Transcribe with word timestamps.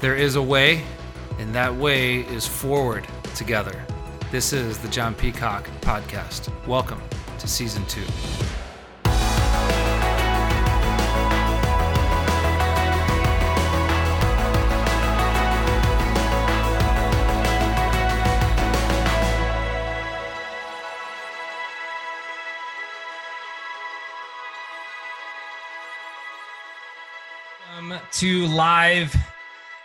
There 0.00 0.14
is 0.14 0.36
a 0.36 0.42
way, 0.42 0.84
and 1.40 1.52
that 1.56 1.74
way 1.74 2.20
is 2.20 2.46
forward 2.46 3.04
together. 3.34 3.84
This 4.30 4.52
is 4.52 4.78
the 4.78 4.86
Jon 4.86 5.12
Peacock 5.12 5.68
Podcast. 5.80 6.52
Welcome 6.68 7.02
to 7.40 7.48
season 7.48 7.84
two. 7.86 8.04
Welcome 27.80 27.98
to 28.12 28.46
live 28.46 29.16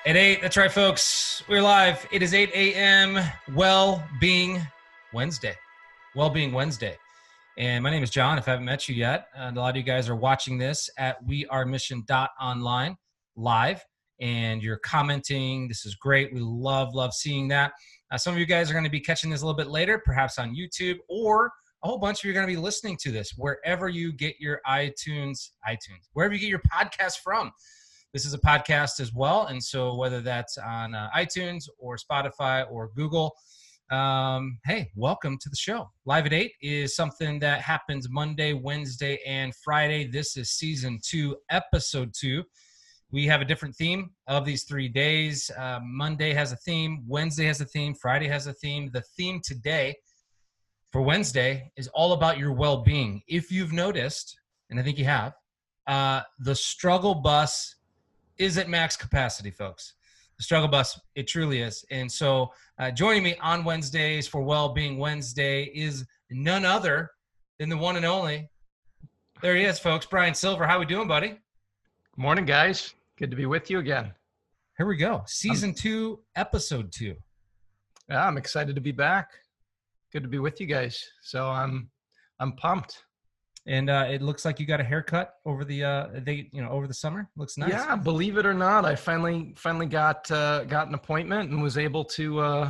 at 0.05 0.17
8. 0.17 0.41
That's 0.41 0.57
right, 0.57 0.71
folks. 0.71 1.43
We're 1.47 1.61
live. 1.61 2.05
It 2.11 2.21
is 2.21 2.33
8 2.33 2.49
a.m. 2.53 3.19
Well 3.55 4.05
Being 4.19 4.61
Wednesday. 5.13 5.55
Well 6.13 6.29
Being 6.29 6.51
Wednesday. 6.51 6.97
And 7.57 7.83
my 7.83 7.89
name 7.89 8.03
is 8.03 8.09
Jon, 8.09 8.37
if 8.37 8.47
I 8.47 8.51
haven't 8.51 8.65
met 8.65 8.89
you 8.89 8.95
yet. 8.95 9.27
And 9.33 9.55
a 9.55 9.61
lot 9.61 9.69
of 9.69 9.77
you 9.77 9.83
guys 9.83 10.09
are 10.09 10.15
watching 10.15 10.57
this 10.57 10.89
at 10.97 11.25
wearemission.online 11.25 12.97
live. 13.37 13.85
And 14.19 14.61
you're 14.61 14.77
commenting. 14.77 15.69
This 15.69 15.85
is 15.85 15.95
great. 15.95 16.33
We 16.33 16.41
love, 16.41 16.93
love 16.93 17.13
seeing 17.13 17.47
that. 17.49 17.71
Uh, 18.11 18.17
some 18.17 18.33
of 18.33 18.39
you 18.39 18.45
guys 18.45 18.69
are 18.69 18.73
going 18.73 18.83
to 18.83 18.89
be 18.89 18.99
catching 18.99 19.29
this 19.29 19.41
a 19.41 19.45
little 19.45 19.57
bit 19.57 19.67
later, 19.67 20.01
perhaps 20.03 20.37
on 20.37 20.53
YouTube, 20.53 20.97
or 21.07 21.49
a 21.83 21.87
whole 21.87 21.97
bunch 21.97 22.19
of 22.19 22.25
you 22.25 22.31
are 22.31 22.33
going 22.33 22.47
to 22.47 22.53
be 22.53 22.59
listening 22.59 22.97
to 22.97 23.11
this 23.11 23.33
wherever 23.37 23.87
you 23.87 24.11
get 24.11 24.35
your 24.39 24.59
iTunes, 24.67 25.51
iTunes, 25.67 26.09
wherever 26.11 26.33
you 26.33 26.39
get 26.41 26.49
your 26.49 26.61
podcast 26.73 27.19
from. 27.23 27.51
This 28.13 28.25
is 28.25 28.35
a 28.35 28.37
podcast 28.37 28.99
as 28.99 29.11
well. 29.11 29.47
And 29.47 29.61
so, 29.63 29.95
whether 29.95 30.21
that's 30.21 30.59
on 30.59 30.93
uh, 30.93 31.09
iTunes 31.17 31.67
or 31.79 31.97
Spotify 31.97 32.63
or 32.71 32.91
Google, 32.95 33.33
um, 33.89 34.59
hey, 34.65 34.91
welcome 34.95 35.39
to 35.41 35.49
the 35.49 35.55
show. 35.55 35.89
Live 36.05 36.27
at 36.27 36.33
8 36.33 36.51
is 36.61 36.95
something 36.95 37.39
that 37.39 37.61
happens 37.61 38.07
Monday, 38.11 38.53
Wednesday, 38.53 39.17
and 39.25 39.51
Friday. 39.55 40.05
This 40.05 40.37
is 40.37 40.51
season 40.51 40.99
two, 41.03 41.35
episode 41.49 42.13
two. 42.15 42.43
We 43.09 43.25
have 43.25 43.41
a 43.41 43.45
different 43.45 43.75
theme 43.75 44.11
of 44.27 44.45
these 44.45 44.65
three 44.65 44.89
days. 44.89 45.49
Uh, 45.57 45.79
Monday 45.83 46.33
has 46.33 46.51
a 46.51 46.57
theme, 46.57 47.03
Wednesday 47.07 47.45
has 47.45 47.61
a 47.61 47.65
theme, 47.65 47.95
Friday 47.95 48.27
has 48.27 48.45
a 48.45 48.53
theme. 48.53 48.91
The 48.93 49.03
theme 49.17 49.41
today 49.43 49.95
for 50.91 51.01
Wednesday 51.01 51.71
is 51.77 51.87
all 51.95 52.13
about 52.13 52.37
your 52.37 52.53
well 52.53 52.83
being. 52.83 53.23
If 53.27 53.51
you've 53.51 53.73
noticed, 53.73 54.37
and 54.69 54.79
I 54.79 54.83
think 54.83 54.99
you 54.99 55.05
have, 55.05 55.33
uh, 55.87 56.21
the 56.37 56.53
struggle 56.53 57.15
bus 57.15 57.75
is 58.37 58.57
at 58.57 58.69
max 58.69 58.95
capacity, 58.95 59.51
folks. 59.51 59.93
The 60.37 60.43
struggle 60.43 60.67
bus, 60.67 60.99
it 61.15 61.27
truly 61.27 61.61
is. 61.61 61.85
And 61.91 62.11
so, 62.11 62.51
uh, 62.79 62.91
joining 62.91 63.23
me 63.23 63.35
on 63.41 63.63
Wednesdays 63.63 64.27
for 64.27 64.41
Well 64.41 64.69
Being 64.69 64.97
Wednesday 64.97 65.65
is 65.75 66.05
none 66.31 66.65
other 66.65 67.11
than 67.59 67.69
the 67.69 67.77
one 67.77 67.95
and 67.95 68.05
only. 68.05 68.49
There 69.41 69.55
he 69.55 69.63
is, 69.63 69.77
folks. 69.77 70.05
Bryan 70.05 70.33
Silver. 70.33 70.65
How 70.65 70.79
we 70.79 70.85
doing, 70.85 71.07
buddy? 71.07 71.29
Good 71.29 71.37
Morning, 72.17 72.45
guys. 72.45 72.95
Good 73.17 73.29
to 73.29 73.37
be 73.37 73.45
with 73.45 73.69
you 73.69 73.79
again. 73.79 74.11
Here 74.77 74.87
we 74.87 74.97
go. 74.97 75.23
Season 75.27 75.73
two, 75.73 76.19
episode 76.35 76.91
two. 76.91 77.15
Yeah, 78.09 78.25
I'm 78.25 78.37
excited 78.37 78.73
to 78.75 78.81
be 78.81 78.91
back. 78.91 79.29
Good 80.11 80.23
to 80.23 80.29
be 80.29 80.39
with 80.39 80.59
you 80.59 80.65
guys. 80.65 81.03
So 81.21 81.47
I'm 81.47 81.89
I'm 82.39 82.53
pumped. 82.53 83.03
And 83.65 83.89
uh, 83.89 84.07
it 84.09 84.21
looks 84.21 84.43
like 84.43 84.59
you 84.59 84.65
got 84.65 84.81
a 84.81 84.83
haircut 84.83 85.35
over 85.45 85.63
the 85.63 85.83
uh, 85.85 86.07
they 86.15 86.49
you 86.51 86.61
know 86.61 86.69
over 86.69 86.85
the 86.85 86.93
summer. 86.93 87.29
Looks 87.37 87.57
nice. 87.57 87.69
Yeah, 87.69 87.95
believe 87.95 88.37
it 88.37 88.45
or 88.45 88.53
not, 88.53 88.83
I 88.83 88.95
finally 88.95 89.53
finally 89.55 89.85
got 89.85 90.29
uh, 90.31 90.65
got 90.65 90.87
an 90.89 90.93
appointment 90.95 91.49
and 91.49 91.63
was 91.63 91.77
able 91.77 92.03
to 92.05 92.39
uh, 92.41 92.69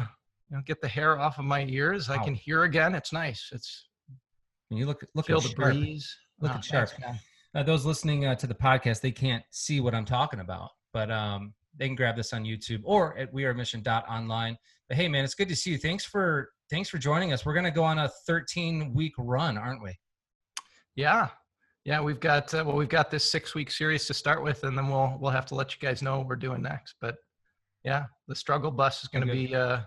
you 0.52 0.58
know 0.58 0.64
get 0.68 0.82
the 0.82 0.88
hair 0.88 1.20
off 1.20 1.40
of 1.40 1.46
my 1.46 1.66
ears. 1.66 2.10
I 2.12 2.24
can 2.24 2.36
hear 2.36 2.64
again. 2.64 2.94
It's 2.94 3.12
nice. 3.12 3.50
It's 3.52 3.88
you 4.70 4.86
look 4.86 5.03
look 5.16 5.26
feel 5.26 5.38
at 5.38 5.44
the 5.44 5.50
sharp. 5.50 5.74
breeze. 5.74 6.16
Look 6.40 6.52
Ah, 6.52 6.58
at 6.58 6.66
sharp. 6.66 6.90
Uh, 7.56 7.64
those 7.64 7.86
listening 7.86 8.26
uh, 8.26 8.36
to 8.36 8.46
the 8.48 8.56
podcast, 8.56 9.02
they 9.02 9.12
can't 9.12 9.44
see 9.52 9.80
what 9.80 9.94
I'm 9.96 10.06
talking 10.06 10.40
about, 10.42 10.70
but 10.92 11.09
um, 11.12 11.53
they 11.78 11.88
can 11.88 11.96
grab 11.96 12.16
this 12.16 12.34
on 12.34 12.44
YouTube 12.44 12.82
or 12.84 13.16
at 13.18 13.32
wearemission.online. 13.34 14.58
But 14.90 14.98
hey, 14.98 15.08
man, 15.08 15.24
it's 15.24 15.36
good 15.36 15.50
to 15.50 15.56
see 15.56 15.72
you. 15.72 15.78
Thanks 15.80 16.06
for 16.06 16.50
thanks 16.70 16.90
for 16.90 16.98
joining 17.00 17.34
us. 17.34 17.46
We're 17.48 17.53
gonna 17.56 17.72
go 17.72 17.84
on 17.84 17.98
a 17.98 18.09
13 18.28 18.94
week 18.94 19.14
run, 19.18 19.58
aren't 19.58 19.82
we? 19.82 19.98
Yeah, 20.96 21.30
yeah. 21.86 22.02
We've 22.02 22.20
got 22.20 22.54
uh, 22.54 22.64
well, 22.66 22.76
we've 22.76 22.90
got 22.90 23.09
this 23.12 23.30
six 23.30 23.56
week 23.56 23.72
series 23.72 24.06
to 24.08 24.14
start 24.14 24.44
with, 24.44 24.64
and 24.64 24.78
then 24.78 24.88
we'll 24.90 25.18
we'll 25.20 25.31
have 25.31 25.46
to 25.48 25.56
let 25.56 25.74
you 25.74 25.80
guys 25.86 26.02
know 26.02 26.20
what 26.20 26.28
we're 26.28 26.36
doing 26.36 26.62
next. 26.62 26.96
But 27.02 27.16
yeah, 27.84 28.06
the 28.28 28.36
struggle 28.36 28.72
bus 28.72 29.03
is 29.03 29.09
going 29.09 29.26
to 29.28 29.32
be 29.34 29.56
uh, 29.56 29.80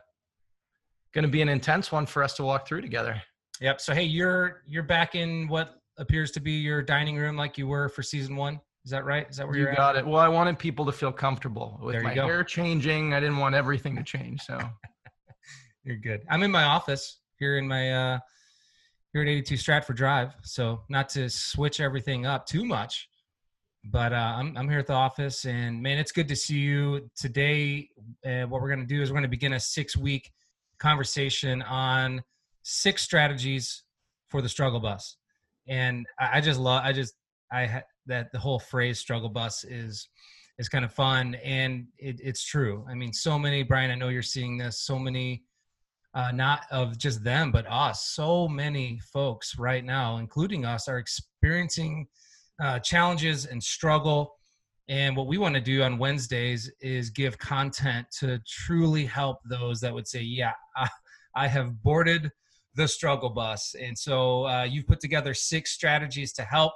going 1.14 1.22
to 1.24 1.30
be 1.30 1.42
an 1.42 1.48
intense 1.48 1.90
one 1.92 2.06
for 2.06 2.22
us 2.22 2.34
to 2.34 2.42
walk 2.44 2.66
through 2.66 2.82
together. 2.82 3.20
Yep. 3.60 3.80
So 3.80 3.94
hey, 3.94 4.02
you're 4.04 4.62
you're 4.66 4.82
back 4.82 5.14
in 5.14 5.48
what 5.48 5.80
appears 5.98 6.30
to 6.32 6.40
be 6.40 6.52
your 6.52 6.82
dining 6.82 7.16
room, 7.16 7.36
like 7.36 7.56
you 7.56 7.66
were 7.66 7.88
for 7.88 8.02
season 8.02 8.36
one. 8.36 8.60
Is 8.84 8.90
that 8.90 9.04
right? 9.04 9.26
Is 9.30 9.36
that 9.38 9.46
where 9.46 9.56
You 9.56 9.62
you're 9.62 9.70
at? 9.72 9.76
got 9.76 9.96
it. 9.96 10.06
Well, 10.06 10.20
I 10.20 10.28
wanted 10.28 10.58
people 10.58 10.84
to 10.86 10.92
feel 10.92 11.10
comfortable 11.10 11.80
with 11.82 12.02
my 12.02 12.14
go. 12.14 12.26
hair 12.26 12.44
changing. 12.44 13.14
I 13.14 13.20
didn't 13.20 13.38
want 13.38 13.54
everything 13.54 13.96
to 13.96 14.02
change. 14.04 14.42
So 14.42 14.58
You're 15.84 15.96
good. 15.96 16.22
I'm 16.28 16.42
in 16.42 16.50
my 16.50 16.64
office 16.64 17.18
here 17.38 17.58
in 17.58 17.66
my 17.66 17.92
uh 17.92 18.18
here 19.16 19.22
at 19.22 19.28
82 19.30 19.56
Stratford 19.56 19.96
Drive. 19.96 20.34
So 20.42 20.82
not 20.90 21.08
to 21.10 21.30
switch 21.30 21.80
everything 21.80 22.26
up 22.26 22.44
too 22.44 22.66
much, 22.66 23.08
but 23.84 24.12
uh, 24.12 24.34
I'm 24.36 24.54
I'm 24.58 24.68
here 24.68 24.78
at 24.78 24.86
the 24.86 24.92
office, 24.92 25.46
and 25.46 25.82
man, 25.82 25.96
it's 25.96 26.12
good 26.12 26.28
to 26.28 26.36
see 26.36 26.58
you 26.58 27.08
today. 27.16 27.88
Uh, 28.26 28.42
what 28.42 28.60
we're 28.60 28.68
gonna 28.68 28.84
do 28.84 29.00
is 29.00 29.10
we're 29.10 29.16
gonna 29.16 29.28
begin 29.28 29.54
a 29.54 29.60
six 29.60 29.96
week 29.96 30.30
conversation 30.78 31.62
on 31.62 32.22
six 32.62 33.02
strategies 33.02 33.84
for 34.28 34.42
the 34.42 34.50
struggle 34.50 34.80
bus, 34.80 35.16
and 35.66 36.04
I, 36.20 36.36
I 36.36 36.40
just 36.42 36.60
love 36.60 36.82
I 36.84 36.92
just 36.92 37.14
I 37.50 37.64
ha- 37.64 37.82
that 38.04 38.32
the 38.32 38.38
whole 38.38 38.58
phrase 38.58 38.98
struggle 38.98 39.30
bus 39.30 39.64
is 39.64 40.10
is 40.58 40.68
kind 40.68 40.84
of 40.84 40.92
fun 40.92 41.36
and 41.36 41.86
it, 41.98 42.20
it's 42.22 42.44
true. 42.44 42.84
I 42.86 42.94
mean, 42.94 43.14
so 43.14 43.38
many 43.38 43.62
Bryan, 43.62 43.90
I 43.90 43.94
know 43.94 44.08
you're 44.08 44.20
seeing 44.20 44.58
this. 44.58 44.80
So 44.80 44.98
many 44.98 45.44
uh, 46.16 46.32
not 46.32 46.62
of 46.70 46.96
just 46.96 47.22
them, 47.22 47.52
but 47.52 47.66
us. 47.68 48.08
So 48.08 48.48
many 48.48 48.98
folks 49.12 49.58
right 49.58 49.84
now, 49.84 50.16
including 50.16 50.64
us, 50.64 50.88
are 50.88 50.98
experiencing 50.98 52.08
uh, 52.60 52.78
challenges 52.78 53.44
and 53.44 53.62
struggle. 53.62 54.32
And 54.88 55.14
what 55.14 55.26
we 55.26 55.36
want 55.36 55.56
to 55.56 55.60
do 55.60 55.82
on 55.82 55.98
Wednesdays 55.98 56.72
is 56.80 57.10
give 57.10 57.38
content 57.38 58.06
to 58.20 58.40
truly 58.48 59.04
help 59.04 59.40
those 59.44 59.78
that 59.80 59.92
would 59.92 60.08
say, 60.08 60.22
Yeah, 60.22 60.52
I, 60.76 60.88
I 61.34 61.48
have 61.48 61.82
boarded 61.82 62.30
the 62.76 62.88
struggle 62.88 63.30
bus. 63.30 63.74
And 63.80 63.96
so 63.96 64.46
uh, 64.46 64.62
you've 64.62 64.86
put 64.86 65.00
together 65.00 65.34
six 65.34 65.72
strategies 65.72 66.32
to 66.34 66.42
help. 66.42 66.72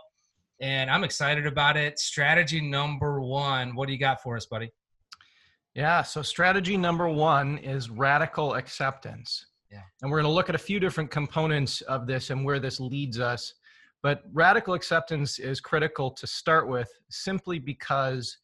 And 0.60 0.90
I'm 0.90 1.04
excited 1.04 1.46
about 1.46 1.78
it. 1.78 1.98
Strategy 1.98 2.60
number 2.60 3.22
one. 3.22 3.74
What 3.74 3.86
do 3.86 3.94
you 3.94 3.98
got 3.98 4.22
for 4.22 4.36
us, 4.36 4.44
buddy? 4.44 4.70
Yeah. 5.74 6.02
So 6.02 6.22
strategy 6.22 6.76
number 6.76 7.08
one 7.08 7.58
is 7.58 7.90
radical 7.90 8.54
acceptance. 8.54 9.46
Yeah. 9.70 9.82
And 10.02 10.10
we're 10.10 10.18
going 10.20 10.30
to 10.30 10.34
look 10.34 10.48
at 10.48 10.54
a 10.54 10.58
few 10.58 10.80
different 10.80 11.10
components 11.10 11.80
of 11.82 12.06
this 12.06 12.30
and 12.30 12.44
where 12.44 12.58
this 12.58 12.80
leads 12.80 13.20
us. 13.20 13.54
But 14.02 14.22
radical 14.32 14.74
acceptance 14.74 15.38
is 15.38 15.60
critical 15.60 16.10
to 16.12 16.26
start 16.26 16.68
with 16.68 16.90
simply 17.10 17.58
because 17.58 18.36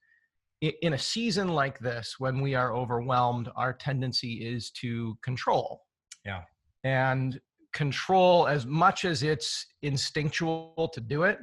in 0.60 0.92
a 0.92 0.98
season 0.98 1.48
like 1.48 1.78
this, 1.78 2.16
when 2.18 2.40
we 2.40 2.54
are 2.54 2.74
overwhelmed, 2.74 3.50
our 3.56 3.72
tendency 3.72 4.46
is 4.46 4.70
to 4.72 5.18
control. 5.22 5.82
Yeah. 6.24 6.42
And 6.84 7.40
control, 7.72 8.46
as 8.46 8.66
much 8.66 9.04
as 9.04 9.22
it's 9.22 9.66
instinctual 9.82 10.90
to 10.92 11.00
do 11.00 11.24
it, 11.24 11.38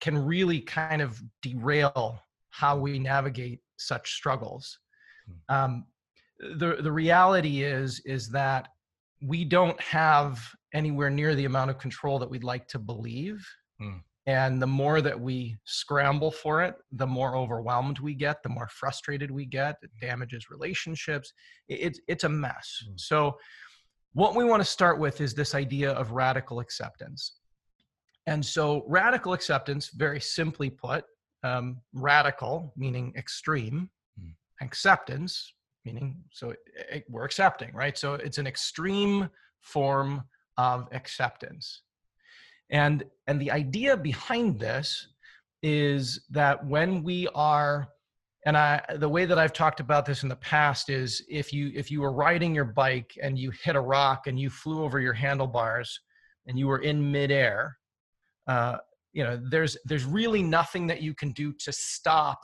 can 0.00 0.18
really 0.18 0.60
kind 0.60 1.00
of 1.02 1.22
derail 1.42 2.20
how 2.50 2.76
we 2.76 2.98
navigate 2.98 3.60
such 3.76 4.12
struggles. 4.12 4.78
Um, 5.48 5.86
the 6.38 6.78
the 6.80 6.90
reality 6.92 7.62
is 7.62 8.00
is 8.04 8.28
that 8.30 8.68
we 9.22 9.44
don't 9.44 9.80
have 9.80 10.40
anywhere 10.72 11.10
near 11.10 11.34
the 11.34 11.44
amount 11.44 11.70
of 11.70 11.78
control 11.78 12.18
that 12.18 12.30
we'd 12.30 12.44
like 12.44 12.66
to 12.68 12.78
believe. 12.78 13.46
Hmm. 13.78 13.98
And 14.26 14.60
the 14.62 14.66
more 14.66 15.00
that 15.00 15.18
we 15.18 15.56
scramble 15.64 16.30
for 16.30 16.62
it, 16.62 16.74
the 16.92 17.06
more 17.06 17.36
overwhelmed 17.36 17.98
we 18.00 18.14
get, 18.14 18.42
the 18.42 18.48
more 18.48 18.68
frustrated 18.68 19.30
we 19.30 19.44
get. 19.46 19.76
It 19.82 19.90
damages 20.00 20.50
relationships. 20.50 21.32
It- 21.68 21.80
It's 21.80 22.00
it's 22.08 22.24
a 22.24 22.28
mess. 22.28 22.82
Hmm. 22.86 22.92
So, 22.96 23.38
what 24.12 24.34
we 24.34 24.44
want 24.44 24.60
to 24.60 24.68
start 24.68 24.98
with 24.98 25.20
is 25.20 25.34
this 25.34 25.54
idea 25.54 25.92
of 25.92 26.10
radical 26.12 26.58
acceptance. 26.60 27.36
And 28.26 28.44
so, 28.44 28.84
radical 28.88 29.32
acceptance, 29.32 29.88
very 29.90 30.20
simply 30.20 30.70
put, 30.70 31.04
um, 31.42 31.80
radical 31.92 32.72
meaning 32.76 33.12
extreme, 33.16 33.90
Hmm. 34.18 34.30
acceptance 34.60 35.52
meaning 35.86 36.22
so 36.30 36.50
it, 36.50 36.58
it- 36.90 37.04
we're 37.08 37.24
accepting, 37.24 37.72
right? 37.72 37.96
So 37.96 38.14
it's 38.14 38.36
an 38.38 38.46
extreme 38.46 39.30
form 39.62 40.22
of 40.58 40.88
acceptance. 40.92 41.82
And 42.70 43.04
and 43.26 43.40
the 43.40 43.50
idea 43.50 43.96
behind 43.96 44.60
this 44.60 45.08
is 45.62 46.26
that 46.30 46.64
when 46.66 47.02
we 47.02 47.28
are 47.34 47.88
and 48.46 48.56
I 48.56 48.82
the 48.96 49.08
way 49.08 49.24
that 49.26 49.38
I've 49.38 49.52
talked 49.52 49.80
about 49.80 50.04
this 50.06 50.22
in 50.22 50.28
the 50.28 50.36
past 50.36 50.88
is 50.90 51.22
if 51.28 51.52
you 51.52 51.72
if 51.74 51.90
you 51.90 52.00
were 52.02 52.12
riding 52.12 52.54
your 52.54 52.64
bike 52.64 53.12
and 53.22 53.38
you 53.38 53.50
hit 53.50 53.76
a 53.76 53.80
rock 53.80 54.26
and 54.26 54.38
you 54.38 54.50
flew 54.50 54.82
over 54.84 55.00
your 55.00 55.12
handlebars 55.14 56.00
and 56.46 56.58
you 56.58 56.66
were 56.68 56.80
in 56.80 57.10
midair, 57.10 57.76
uh, 58.46 58.76
you 59.12 59.24
know 59.24 59.40
there's 59.50 59.76
there's 59.84 60.04
really 60.04 60.42
nothing 60.42 60.86
that 60.88 61.02
you 61.02 61.14
can 61.14 61.30
do 61.32 61.52
to 61.64 61.72
stop 61.72 62.40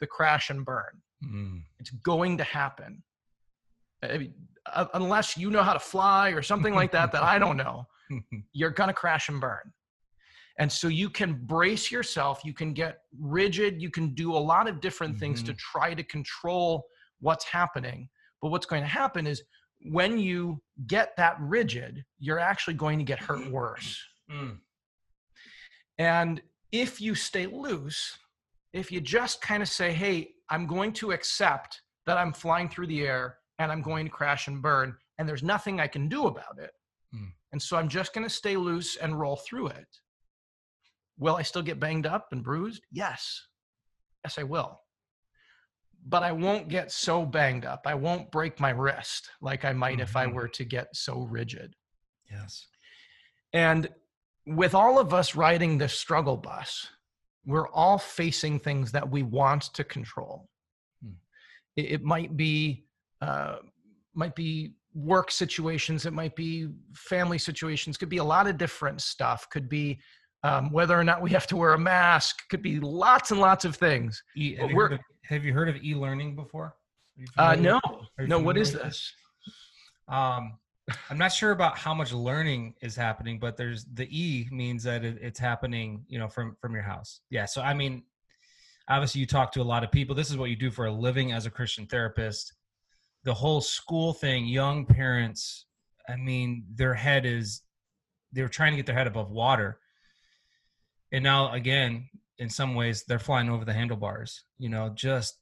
the 0.00 0.06
crash 0.06 0.50
and 0.50 0.64
burn. 0.64 1.00
Mm. 1.24 1.62
It's 1.78 1.90
going 1.90 2.36
to 2.38 2.44
happen. 2.44 3.02
I 4.02 4.18
mean, 4.18 4.34
uh, 4.72 4.86
unless 4.94 5.36
you 5.36 5.50
know 5.50 5.62
how 5.62 5.72
to 5.72 5.78
fly 5.78 6.30
or 6.30 6.42
something 6.42 6.74
like 6.74 6.92
that 6.92 7.12
that 7.12 7.22
I 7.22 7.38
don't 7.38 7.56
know, 7.56 7.86
you're 8.52 8.70
going 8.70 8.88
to 8.88 8.94
crash 8.94 9.28
and 9.28 9.40
burn. 9.40 9.72
And 10.58 10.70
so 10.70 10.86
you 10.88 11.10
can 11.10 11.34
brace 11.46 11.90
yourself, 11.90 12.42
you 12.44 12.52
can 12.52 12.74
get 12.74 12.98
rigid, 13.18 13.82
you 13.82 13.90
can 13.90 14.14
do 14.14 14.36
a 14.36 14.38
lot 14.38 14.68
of 14.68 14.80
different 14.80 15.18
things 15.18 15.42
to 15.44 15.52
Mm-hmm. 15.52 15.78
try 15.78 15.94
to 15.94 16.02
control 16.04 16.84
what's 17.20 17.44
happening. 17.44 18.08
But 18.40 18.50
what's 18.50 18.66
going 18.66 18.82
to 18.82 18.88
happen 18.88 19.26
is 19.26 19.42
when 19.90 20.18
you 20.18 20.60
get 20.86 21.16
that 21.16 21.36
rigid, 21.40 22.04
you're 22.18 22.38
actually 22.38 22.74
going 22.74 22.98
to 22.98 23.04
get 23.04 23.18
hurt 23.18 23.50
worse. 23.50 23.98
Mm. 24.30 24.58
And 25.98 26.42
if 26.72 27.00
you 27.00 27.14
stay 27.14 27.46
loose, 27.46 28.18
if 28.72 28.90
you 28.90 29.00
just 29.00 29.40
kind 29.40 29.62
of 29.62 29.68
say, 29.68 29.92
hey, 29.92 30.30
I'm 30.50 30.66
going 30.66 30.92
to 30.94 31.12
accept 31.12 31.80
that 32.06 32.18
I'm 32.18 32.32
flying 32.32 32.68
through 32.68 32.88
the 32.88 33.02
air 33.06 33.38
and 33.58 33.70
I'm 33.70 33.82
going 33.82 34.04
to 34.04 34.10
crash 34.10 34.48
and 34.48 34.60
burn, 34.60 34.96
and 35.18 35.28
there's 35.28 35.42
nothing 35.44 35.80
I 35.80 35.86
can 35.86 36.08
do 36.08 36.26
about 36.26 36.58
it. 36.58 36.72
Hmm. 37.12 37.28
And 37.52 37.62
so 37.62 37.76
I'm 37.76 37.88
just 37.88 38.12
going 38.12 38.26
to 38.26 38.32
stay 38.34 38.56
loose 38.56 38.96
and 38.96 39.18
roll 39.18 39.36
through 39.36 39.68
it. 39.68 39.86
Will 41.18 41.36
I 41.36 41.42
still 41.42 41.62
get 41.62 41.78
banged 41.78 42.06
up 42.06 42.28
and 42.32 42.42
bruised? 42.42 42.82
Yes. 42.90 43.46
Yes, 44.24 44.38
I 44.38 44.42
will. 44.42 44.80
But 46.06 46.24
I 46.24 46.32
won't 46.32 46.68
get 46.68 46.90
so 46.90 47.24
banged 47.24 47.64
up. 47.64 47.82
I 47.86 47.94
won't 47.94 48.32
break 48.32 48.58
my 48.58 48.70
wrist 48.70 49.30
like 49.40 49.64
I 49.64 49.72
might 49.72 50.00
if 50.00 50.16
I 50.16 50.26
Mhm. 50.26 50.34
were 50.34 50.48
to 50.48 50.64
get 50.64 50.88
so 50.96 51.20
rigid. 51.20 51.76
Yes. 52.28 52.66
And 53.52 53.88
with 54.46 54.74
all 54.74 54.98
of 54.98 55.14
us 55.14 55.34
riding 55.34 55.78
the 55.78 55.88
struggle 55.88 56.36
bus, 56.36 56.88
we're 57.46 57.68
all 57.68 57.98
facing 57.98 58.58
things 58.58 58.92
that 58.92 59.08
we 59.08 59.22
want 59.22 59.62
to 59.74 59.84
control. 59.84 60.48
Hmm. 61.02 61.12
It, 61.76 61.92
it 61.92 62.02
might 62.02 62.36
be 62.36 62.84
uh, 63.20 63.56
might 64.14 64.34
be 64.34 64.74
work 64.94 65.30
situations, 65.30 66.06
it 66.06 66.12
might 66.12 66.36
be 66.36 66.68
family 66.94 67.38
situations, 67.38 67.96
could 67.96 68.08
be 68.08 68.18
a 68.18 68.24
lot 68.24 68.46
of 68.46 68.56
different 68.58 69.00
stuff. 69.00 69.48
Could 69.50 69.68
be 69.68 69.98
um, 70.44 70.70
whether 70.70 70.98
or 70.98 71.04
not 71.04 71.20
we 71.22 71.30
have 71.30 71.46
to 71.48 71.56
wear 71.56 71.72
a 71.72 71.78
mask. 71.78 72.48
Could 72.48 72.62
be 72.62 72.78
lots 72.78 73.30
and 73.30 73.40
lots 73.40 73.64
of 73.64 73.76
things. 73.76 74.22
E, 74.36 74.54
have, 74.56 74.70
you 74.70 74.76
heard 74.76 74.92
of, 74.92 75.00
have 75.24 75.44
you 75.44 75.52
heard 75.52 75.68
of 75.68 75.82
e-learning 75.82 76.36
before? 76.36 76.76
Uh, 77.38 77.54
no, 77.54 77.80
no. 78.18 78.38
What 78.38 78.56
familiar 78.56 78.64
this? 78.64 79.12
Um, 80.08 80.58
I'm 81.10 81.18
not 81.18 81.32
sure 81.32 81.50
about 81.50 81.78
how 81.78 81.94
much 81.94 82.12
learning 82.12 82.74
is 82.82 82.94
happening, 82.94 83.38
but 83.38 83.56
there's 83.56 83.84
the 83.94 84.06
E 84.10 84.48
means 84.50 84.82
that 84.84 85.04
it, 85.04 85.18
it's 85.20 85.38
happening, 85.38 86.04
you 86.08 86.18
know, 86.18 86.28
from 86.28 86.56
from 86.60 86.74
your 86.74 86.82
house. 86.82 87.20
Yeah. 87.30 87.46
So 87.46 87.62
I 87.62 87.72
mean, 87.74 88.02
obviously 88.88 89.20
you 89.20 89.26
talk 89.26 89.52
to 89.52 89.62
a 89.62 89.64
lot 89.64 89.82
of 89.82 89.90
people. 89.90 90.14
This 90.14 90.30
is 90.30 90.36
what 90.36 90.50
you 90.50 90.56
do 90.56 90.70
for 90.70 90.86
a 90.86 90.92
living 90.92 91.32
as 91.32 91.46
a 91.46 91.50
Christian 91.50 91.86
therapist. 91.86 92.52
The 93.24 93.34
whole 93.34 93.60
school 93.60 94.12
thing, 94.12 94.46
young 94.46 94.84
parents. 94.84 95.66
I 96.06 96.16
mean, 96.16 96.64
their 96.74 96.92
head 96.92 97.24
is 97.24 97.62
they're 98.32 98.48
trying 98.48 98.72
to 98.72 98.76
get 98.76 98.84
their 98.84 98.94
head 98.94 99.06
above 99.06 99.30
water, 99.30 99.78
and 101.12 101.24
now 101.24 101.52
again, 101.52 102.10
in 102.38 102.50
some 102.50 102.74
ways, 102.74 103.04
they're 103.08 103.18
flying 103.18 103.48
over 103.48 103.64
the 103.64 103.72
handlebars. 103.72 104.44
You 104.58 104.68
know, 104.68 104.90
just 104.94 105.38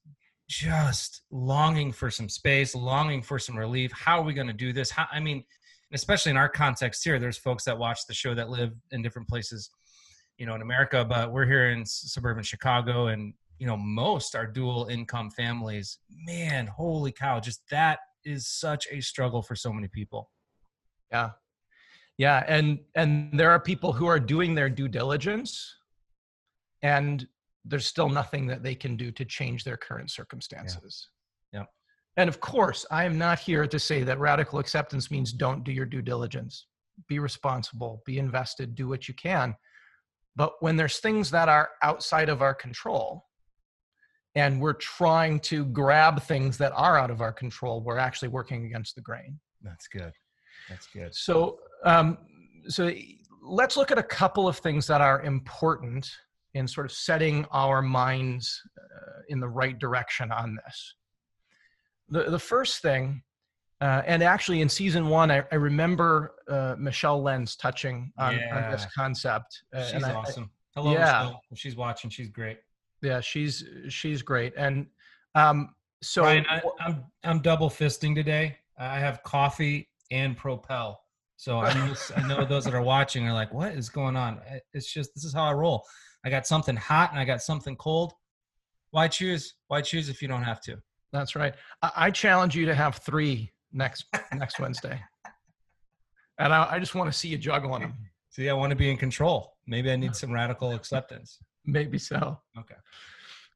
just 0.49 1.23
longing 1.31 1.93
for 1.93 2.11
some 2.11 2.29
space, 2.29 2.75
longing 2.75 3.23
for 3.23 3.39
some 3.39 3.57
relief. 3.57 3.93
How 3.93 4.19
are 4.19 4.25
we 4.25 4.35
going 4.35 4.47
to 4.47 4.53
do 4.53 4.73
this? 4.73 4.91
How, 4.91 5.07
I 5.13 5.21
mean, 5.21 5.45
especially 5.93 6.31
in 6.31 6.37
our 6.37 6.49
context 6.49 7.05
here, 7.05 7.19
there's 7.19 7.39
folks 7.39 7.65
that 7.65 7.79
watch 7.79 8.07
the 8.07 8.15
show 8.15 8.35
that 8.35 8.51
live 8.51 8.73
in 8.91 9.03
different 9.03 9.29
places, 9.29 9.71
you 10.39 10.47
know, 10.47 10.55
in 10.55 10.63
America, 10.63 11.05
but 11.05 11.33
we're 11.33 11.47
here 11.47 11.71
in 11.71 11.85
suburban 11.85 12.43
Chicago 12.43 13.09
and, 13.09 13.35
you 13.59 13.67
know, 13.67 13.77
most 13.77 14.35
are 14.35 14.47
dual 14.47 14.87
income 14.87 15.31
families. 15.31 15.99
Man, 16.11 16.67
holy 16.67 17.13
cow, 17.13 17.41
just 17.41 17.63
that 17.71 18.01
is 18.25 18.49
such 18.49 18.87
a 18.91 19.01
struggle 19.01 19.43
for 19.43 19.55
so 19.55 19.73
many 19.73 19.89
people. 19.89 20.31
Yeah. 21.11 21.31
Yeah. 22.19 22.45
And 22.47 22.81
and 22.95 23.39
there 23.39 23.51
are 23.51 23.61
people 23.61 23.93
who 23.93 24.07
are 24.07 24.21
doing 24.21 24.55
their 24.55 24.69
due 24.69 24.89
diligence 24.89 25.77
and 26.83 27.27
there's 27.65 27.87
still 27.87 28.09
nothing 28.09 28.47
that 28.47 28.63
they 28.63 28.75
can 28.75 28.97
do 28.97 29.11
to 29.13 29.25
change 29.25 29.65
their 29.65 29.77
current 29.77 30.11
circumstances. 30.11 31.09
Yeah, 31.53 31.61
And 32.17 32.29
of 32.29 32.41
course, 32.41 32.85
I 32.91 33.05
am 33.05 33.19
not 33.19 33.39
here 33.39 33.67
to 33.67 33.79
say 33.79 34.03
that 34.03 34.19
radical 34.19 34.59
acceptance 34.59 35.11
means 35.11 35.33
don't 35.33 35.65
do 35.65 35.73
your 35.73 35.87
due 35.87 36.03
diligence. 36.03 36.67
Be 37.09 37.19
responsible, 37.19 38.03
be 38.05 38.19
invested, 38.19 38.75
do 38.75 38.89
what 38.89 39.09
you 39.09 39.15
can. 39.15 39.55
But 40.35 40.55
when 40.61 40.77
there's 40.77 40.99
things 40.99 41.31
that 41.31 41.49
are 41.49 41.71
outside 41.83 42.29
of 42.29 42.43
our 42.43 42.55
control, 42.55 43.25
and 44.35 44.61
we're 44.61 44.73
trying 44.73 45.41
to 45.41 45.67
grab 45.67 46.23
things 46.23 46.57
that 46.59 46.73
are 46.75 46.99
out 46.99 47.11
of 47.11 47.21
our 47.21 47.33
control, 47.33 47.83
we're 47.83 47.99
actually 47.99 48.29
working 48.29 48.65
against 48.65 48.95
the 48.95 49.03
grain. 49.03 49.39
That's 49.63 49.87
good. 49.89 50.13
That's 50.69 50.87
good. 50.87 51.15
So, 51.15 51.59
um, 51.85 52.19
so 52.67 52.91
let's 53.43 53.77
look 53.77 53.91
at 53.91 53.99
a 53.99 54.03
couple 54.03 54.49
of 54.49 54.57
things 54.59 54.87
that 54.87 55.01
are 55.01 55.23
important 55.23 56.11
in 56.55 56.69
sort 56.69 56.87
of 56.87 56.93
setting 56.93 57.47
our 57.51 57.81
minds 57.83 58.61
uh, 58.79 59.21
in 59.29 59.41
the 59.41 59.49
right 59.49 59.79
direction 59.79 60.31
on 60.33 60.57
this. 60.65 60.95
The 62.09 62.25
the 62.31 62.39
first 62.39 62.83
thing, 62.83 63.23
uh, 63.81 64.03
and 64.07 64.23
actually 64.23 64.61
in 64.61 64.69
season 64.69 65.09
one, 65.09 65.31
I, 65.31 65.45
I 65.51 65.55
remember 65.57 66.35
uh, 66.49 66.75
Michelle 66.79 67.23
Lenz 67.23 67.57
touching 67.57 68.13
on, 68.19 68.35
on 68.53 68.71
this 68.71 68.87
concept. 68.95 69.63
uh, 69.75 69.85
She's 69.87 70.03
I- 70.03 70.13
awesome. 70.15 70.51
Hello, 70.75 70.93
yeah. 70.93 70.99
Michelle. 71.25 71.41
She's 71.55 71.77
watching, 71.77 72.09
she's 72.11 72.29
great. 72.29 72.59
yeah, 73.03 73.21
she's 73.21 73.65
she's 73.89 74.23
great, 74.23 74.55
and 74.57 74.87
um, 75.35 75.75
so 76.03 76.23
Bryan, 76.23 76.47
I, 76.49 76.63
I'm 76.81 77.05
I'm 77.25 77.41
double 77.41 77.69
fisting 77.71 78.15
today. 78.15 78.57
I 78.79 78.99
have 78.99 79.23
coffee 79.23 79.89
and 80.11 80.37
Propel. 80.37 81.02
So 81.43 81.59
I 81.59 81.75
know, 81.75 81.93
I 82.17 82.29
know 82.29 82.45
those 82.45 82.65
that 82.67 82.73
are 82.73 82.83
watching 82.83 83.27
are 83.27 83.33
like, 83.33 83.53
"What 83.53 83.73
is 83.73 83.89
going 83.89 84.15
on?" 84.15 84.41
It's 84.75 84.93
just 84.93 85.13
this 85.13 85.25
is 85.25 85.35
how 85.35 85.43
I 85.43 85.53
roll. 85.53 85.85
I 86.25 86.31
got 86.31 86.47
something 86.47 86.77
hot 86.77 87.11
and 87.11 87.19
I 87.19 87.25
got 87.25 87.43
something 87.43 87.75
cold. 87.75 88.13
Why 88.93 89.09
choose? 89.09 89.55
Why 89.67 89.81
choose 89.81 90.09
if 90.09 90.23
you 90.23 90.29
don't 90.29 90.45
have 90.45 90.61
to? 90.61 90.77
That's 91.13 91.35
right. 91.35 91.53
I, 91.83 91.91
I 91.97 92.11
challenge 92.13 92.55
you 92.55 92.65
to 92.67 92.77
have 92.77 92.99
three 92.99 93.53
next 93.73 94.05
next 94.33 94.61
Wednesday, 94.61 95.03
and 96.39 96.55
I, 96.55 96.75
I 96.75 96.79
just 96.79 96.95
want 96.95 97.13
to 97.13 97.19
see 97.19 97.27
you 97.27 97.39
juggling 97.39 97.83
them. 97.83 97.95
See, 98.31 98.49
I 98.49 98.53
want 98.53 98.71
to 98.71 98.77
be 98.77 98.89
in 98.89 98.97
control. 98.97 99.57
Maybe 99.67 99.91
I 99.91 99.97
need 99.97 100.15
some 100.15 100.31
radical 100.31 100.71
acceptance. 100.71 101.41
Maybe 101.67 101.99
so. 101.99 102.39
Okay. 102.57 102.77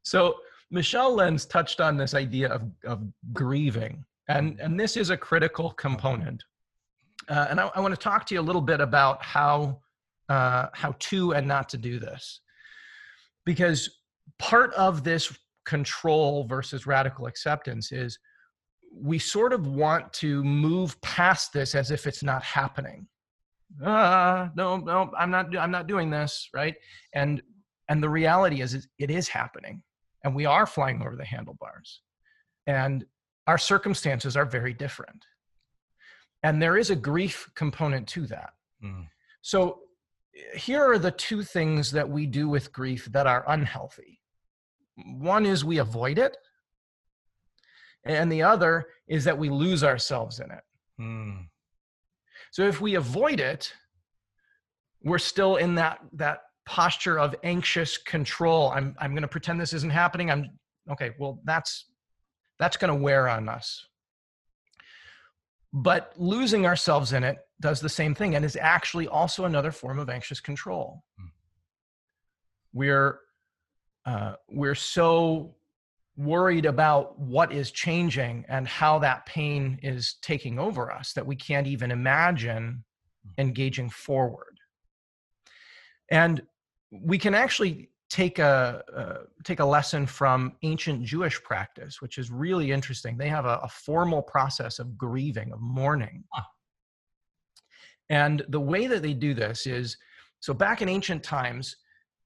So 0.03 0.35
Michelle 0.71 1.15
Lenz 1.15 1.45
touched 1.45 1.79
on 1.79 1.95
this 1.95 2.13
idea 2.13 2.49
of, 2.49 2.63
of 2.83 3.01
grieving, 3.31 4.03
and, 4.27 4.59
and 4.59 4.77
this 4.77 4.97
is 4.97 5.09
a 5.09 5.15
critical 5.15 5.71
component. 5.71 6.43
Uh, 7.29 7.47
and 7.49 7.59
I, 7.59 7.69
I 7.75 7.79
want 7.79 7.93
to 7.93 7.99
talk 7.99 8.25
to 8.27 8.35
you 8.35 8.41
a 8.41 8.41
little 8.41 8.61
bit 8.61 8.81
about 8.81 9.23
how 9.23 9.81
uh, 10.29 10.67
how 10.73 10.93
to 10.99 11.33
and 11.33 11.47
not 11.47 11.69
to 11.69 11.77
do 11.77 11.99
this, 11.99 12.41
because 13.45 13.99
part 14.39 14.73
of 14.73 15.03
this 15.03 15.35
control 15.65 16.45
versus 16.45 16.85
radical 16.85 17.27
acceptance 17.27 17.91
is 17.91 18.19
we 18.93 19.19
sort 19.19 19.53
of 19.53 19.67
want 19.67 20.11
to 20.13 20.43
move 20.43 20.99
past 21.01 21.53
this 21.53 21.75
as 21.75 21.91
if 21.91 22.07
it's 22.07 22.23
not 22.23 22.43
happening. 22.43 23.07
Uh, 23.83 24.47
no, 24.55 24.77
no, 24.77 25.11
I'm 25.17 25.31
not. 25.31 25.55
I'm 25.57 25.71
not 25.71 25.87
doing 25.87 26.09
this, 26.09 26.49
right? 26.53 26.75
And 27.13 27.41
and 27.89 28.01
the 28.03 28.09
reality 28.09 28.61
is, 28.61 28.73
is 28.73 28.87
it 28.99 29.09
is 29.09 29.27
happening 29.27 29.81
and 30.23 30.35
we 30.35 30.45
are 30.45 30.65
flying 30.65 31.01
over 31.01 31.15
the 31.15 31.25
handlebars 31.25 32.01
and 32.65 33.05
our 33.47 33.57
circumstances 33.57 34.35
are 34.35 34.45
very 34.45 34.73
different 34.73 35.23
and 36.43 36.61
there 36.61 36.77
is 36.77 36.89
a 36.89 36.95
grief 36.95 37.49
component 37.55 38.07
to 38.07 38.27
that 38.27 38.53
Mm. 38.83 39.07
so 39.41 39.81
here 40.55 40.83
are 40.83 40.99
the 40.99 41.11
two 41.11 41.41
things 41.41 41.91
that 41.91 42.07
we 42.07 42.27
do 42.27 42.47
with 42.47 42.71
grief 42.71 43.05
that 43.11 43.25
are 43.25 43.43
unhealthy 43.47 44.19
one 45.17 45.45
is 45.47 45.65
we 45.65 45.79
avoid 45.79 46.19
it 46.19 46.37
and 48.05 48.31
the 48.31 48.43
other 48.43 48.87
is 49.07 49.23
that 49.23 49.37
we 49.37 49.49
lose 49.49 49.83
ourselves 49.83 50.39
in 50.39 50.51
it 50.51 50.63
Mm. 50.99 51.47
so 52.51 52.63
if 52.67 52.81
we 52.81 52.95
avoid 52.95 53.39
it, 53.39 53.73
we're 55.03 55.19
still 55.19 55.57
in 55.57 55.75
that 55.75 55.99
that 56.13 56.39
posture 56.65 57.17
of 57.19 57.35
anxious 57.43 57.97
control. 57.99 58.71
I'm 58.71 58.95
I'm 58.99 59.11
going 59.11 59.21
to 59.21 59.27
pretend 59.27 59.61
this 59.61 59.73
isn't 59.73 59.91
happening. 59.91 60.31
I'm 60.31 60.49
okay. 60.91 61.11
Well, 61.19 61.39
that's 61.45 61.85
that's 62.59 62.75
going 62.77 62.91
to 62.95 62.99
wear 63.01 63.29
on 63.29 63.47
us. 63.47 63.85
But 65.73 66.13
losing 66.17 66.65
ourselves 66.65 67.13
in 67.13 67.23
it 67.23 67.37
does 67.59 67.81
the 67.81 67.89
same 67.89 68.15
thing 68.15 68.35
and 68.35 68.45
is 68.45 68.57
actually 68.59 69.07
also 69.07 69.45
another 69.45 69.71
form 69.71 69.99
of 69.99 70.09
anxious 70.09 70.39
control. 70.39 71.03
Hmm. 71.17 71.27
We're 72.73 73.19
uh, 74.05 74.35
we're 74.49 74.75
so 74.75 75.55
worried 76.15 76.65
about 76.65 77.19
what 77.19 77.51
is 77.51 77.71
changing 77.71 78.45
and 78.47 78.67
how 78.67 78.99
that 78.99 79.25
pain 79.25 79.79
is 79.83 80.15
taking 80.21 80.57
over 80.57 80.91
us 80.91 81.13
that 81.13 81.25
we 81.25 81.35
can't 81.35 81.67
even 81.67 81.91
imagine 81.91 82.83
engaging 83.37 83.89
forward. 83.89 84.57
And 86.09 86.41
we 86.89 87.17
can 87.17 87.35
actually 87.35 87.89
take 88.09 88.39
a 88.39 88.83
uh, 88.95 89.17
take 89.43 89.59
a 89.59 89.65
lesson 89.65 90.05
from 90.05 90.53
ancient 90.63 91.03
Jewish 91.03 91.41
practice, 91.43 92.01
which 92.01 92.17
is 92.17 92.31
really 92.31 92.71
interesting. 92.71 93.17
They 93.17 93.29
have 93.29 93.45
a, 93.45 93.59
a 93.63 93.67
formal 93.67 94.21
process 94.21 94.79
of 94.79 94.97
grieving, 94.97 95.51
of 95.51 95.59
mourning. 95.59 96.23
Huh. 96.31 96.43
And 98.09 98.45
the 98.47 98.59
way 98.59 98.87
that 98.87 99.01
they 99.01 99.13
do 99.13 99.33
this 99.33 99.67
is 99.67 99.97
so 100.39 100.53
back 100.53 100.81
in 100.81 100.87
ancient 100.87 101.23
times, 101.23 101.75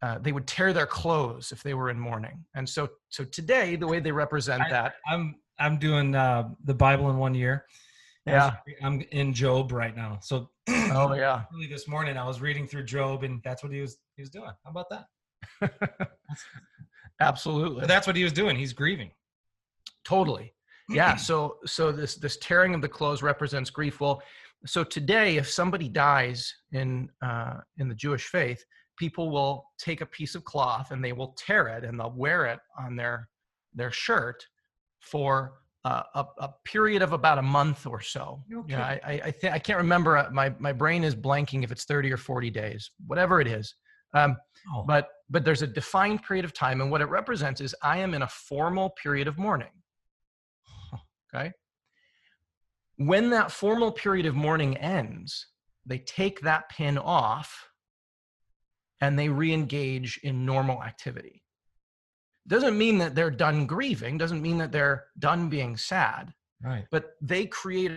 uh, 0.03 0.19
they 0.19 0.31
would 0.31 0.45
tear 0.45 0.73
their 0.73 0.85
clothes 0.85 1.51
if 1.51 1.63
they 1.63 1.73
were 1.73 1.89
in 1.89 1.99
mourning. 1.99 2.43
And 2.55 2.67
so 2.67 2.89
so 3.09 3.23
today, 3.23 3.75
the 3.75 3.87
way 3.87 3.99
they 3.99 4.11
represent 4.11 4.61
I, 4.63 4.69
that, 4.69 4.93
I'm 5.07 5.35
I'm 5.59 5.77
doing 5.77 6.15
uh, 6.15 6.49
the 6.63 6.73
Bible 6.73 7.09
in 7.09 7.17
one 7.17 7.33
year. 7.33 7.65
Yeah, 8.27 8.53
I'm 8.83 9.01
in 9.11 9.33
Job 9.33 9.71
right 9.71 9.95
now. 9.95 10.19
So 10.21 10.51
oh 10.69 11.13
yeah, 11.13 11.43
really 11.51 11.67
this 11.67 11.87
morning 11.87 12.17
I 12.17 12.25
was 12.25 12.39
reading 12.39 12.67
through 12.67 12.83
Job, 12.83 13.23
and 13.23 13.41
that's 13.43 13.63
what 13.63 13.71
he 13.71 13.81
was 13.81 13.97
he 14.15 14.21
was 14.21 14.29
doing. 14.29 14.51
How 14.63 14.69
about 14.69 14.89
that? 14.91 15.05
Absolutely. 17.19 17.81
But 17.81 17.87
that's 17.87 18.07
what 18.07 18.15
he 18.15 18.23
was 18.23 18.33
doing. 18.33 18.55
He's 18.55 18.73
grieving. 18.73 19.11
Totally. 20.03 20.53
Yeah. 20.89 21.15
So 21.17 21.57
so 21.65 21.91
this 21.91 22.15
this 22.15 22.37
tearing 22.37 22.73
of 22.73 22.81
the 22.81 22.89
clothes 22.89 23.21
represents 23.21 23.69
grief. 23.69 23.99
Well, 23.99 24.21
so 24.65 24.83
today, 24.83 25.37
if 25.37 25.49
somebody 25.49 25.89
dies 25.89 26.53
in 26.71 27.09
uh, 27.23 27.57
in 27.77 27.87
the 27.87 27.95
Jewish 27.95 28.27
faith, 28.27 28.63
people 28.97 29.31
will 29.31 29.65
take 29.79 30.01
a 30.01 30.05
piece 30.05 30.35
of 30.35 30.43
cloth 30.43 30.91
and 30.91 31.03
they 31.03 31.13
will 31.13 31.33
tear 31.37 31.67
it 31.67 31.83
and 31.83 31.99
they'll 31.99 32.13
wear 32.15 32.45
it 32.45 32.59
on 32.77 32.95
their 32.95 33.27
their 33.73 33.91
shirt 33.91 34.45
for 34.99 35.53
uh, 35.83 36.03
a, 36.13 36.25
a, 36.39 36.49
period 36.63 37.01
of 37.01 37.11
about 37.11 37.39
a 37.39 37.41
month 37.41 37.87
or 37.87 38.01
so. 38.01 38.43
Okay. 38.53 38.73
Yeah, 38.73 38.99
I 39.03 39.21
I, 39.25 39.31
th- 39.31 39.53
I 39.53 39.57
can't 39.57 39.79
remember. 39.79 40.17
Uh, 40.17 40.29
my 40.31 40.53
my 40.59 40.71
brain 40.71 41.03
is 41.03 41.15
blanking 41.15 41.63
if 41.63 41.71
it's 41.71 41.85
thirty 41.85 42.11
or 42.11 42.17
forty 42.17 42.51
days, 42.51 42.91
whatever 43.07 43.41
it 43.41 43.47
is. 43.47 43.73
Um, 44.13 44.37
oh. 44.75 44.83
But 44.85 45.07
but 45.31 45.45
there's 45.45 45.61
a 45.61 45.67
defined 45.67 46.21
period 46.23 46.43
of 46.43 46.53
time, 46.53 46.81
and 46.81 46.91
what 46.91 47.01
it 47.01 47.09
represents 47.09 47.61
is 47.61 47.73
I 47.81 47.99
am 47.99 48.13
in 48.13 48.21
a 48.21 48.27
formal 48.27 48.91
period 49.01 49.27
of 49.27 49.37
mourning. 49.37 49.71
Okay. 51.33 51.53
When 52.97 53.29
that 53.29 53.51
formal 53.51 53.93
period 53.93 54.25
of 54.25 54.35
mourning 54.35 54.75
ends, 54.75 55.47
they 55.85 55.99
take 55.99 56.41
that 56.41 56.67
pin 56.67 56.97
off 56.97 57.69
and 58.99 59.17
they 59.17 59.29
re-engage 59.29 60.19
in 60.23 60.45
normal 60.45 60.83
activity. 60.83 61.41
Doesn't 62.47 62.77
mean 62.77 62.97
that 62.97 63.15
they're 63.15 63.31
done 63.31 63.65
grieving, 63.65 64.17
doesn't 64.17 64.41
mean 64.41 64.57
that 64.57 64.73
they're 64.73 65.05
done 65.19 65.47
being 65.47 65.77
sad. 65.77 66.33
Right. 66.61 66.85
But 66.91 67.13
they 67.21 67.45
create 67.45 67.93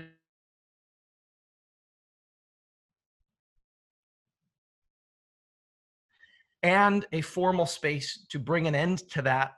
and 6.64 7.06
a 7.12 7.20
formal 7.20 7.66
space 7.66 8.26
to 8.30 8.38
bring 8.38 8.66
an 8.66 8.74
end 8.74 9.08
to 9.10 9.22
that 9.22 9.52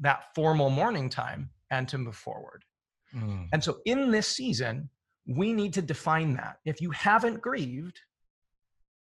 that 0.00 0.34
formal 0.34 0.70
mourning 0.70 1.08
time 1.08 1.50
and 1.70 1.88
to 1.88 1.98
move 1.98 2.16
forward. 2.16 2.64
Mm. 3.14 3.48
And 3.52 3.62
so 3.62 3.78
in 3.84 4.10
this 4.10 4.26
season, 4.26 4.88
we 5.26 5.52
need 5.52 5.72
to 5.74 5.82
define 5.82 6.34
that. 6.34 6.58
If 6.64 6.80
you 6.80 6.90
haven't 6.90 7.42
grieved, 7.42 8.00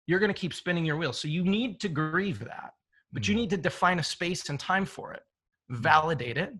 you're 0.05 0.19
going 0.19 0.33
to 0.33 0.39
keep 0.39 0.53
spinning 0.53 0.85
your 0.85 0.95
wheels. 0.95 1.19
So 1.19 1.27
you 1.27 1.43
need 1.43 1.79
to 1.81 1.89
grieve 1.89 2.39
that, 2.39 2.71
but 3.11 3.23
mm. 3.23 3.29
you 3.29 3.35
need 3.35 3.49
to 3.49 3.57
define 3.57 3.99
a 3.99 4.03
space 4.03 4.49
and 4.49 4.59
time 4.59 4.85
for 4.85 5.13
it, 5.13 5.23
mm. 5.71 5.77
validate 5.77 6.37
it, 6.37 6.53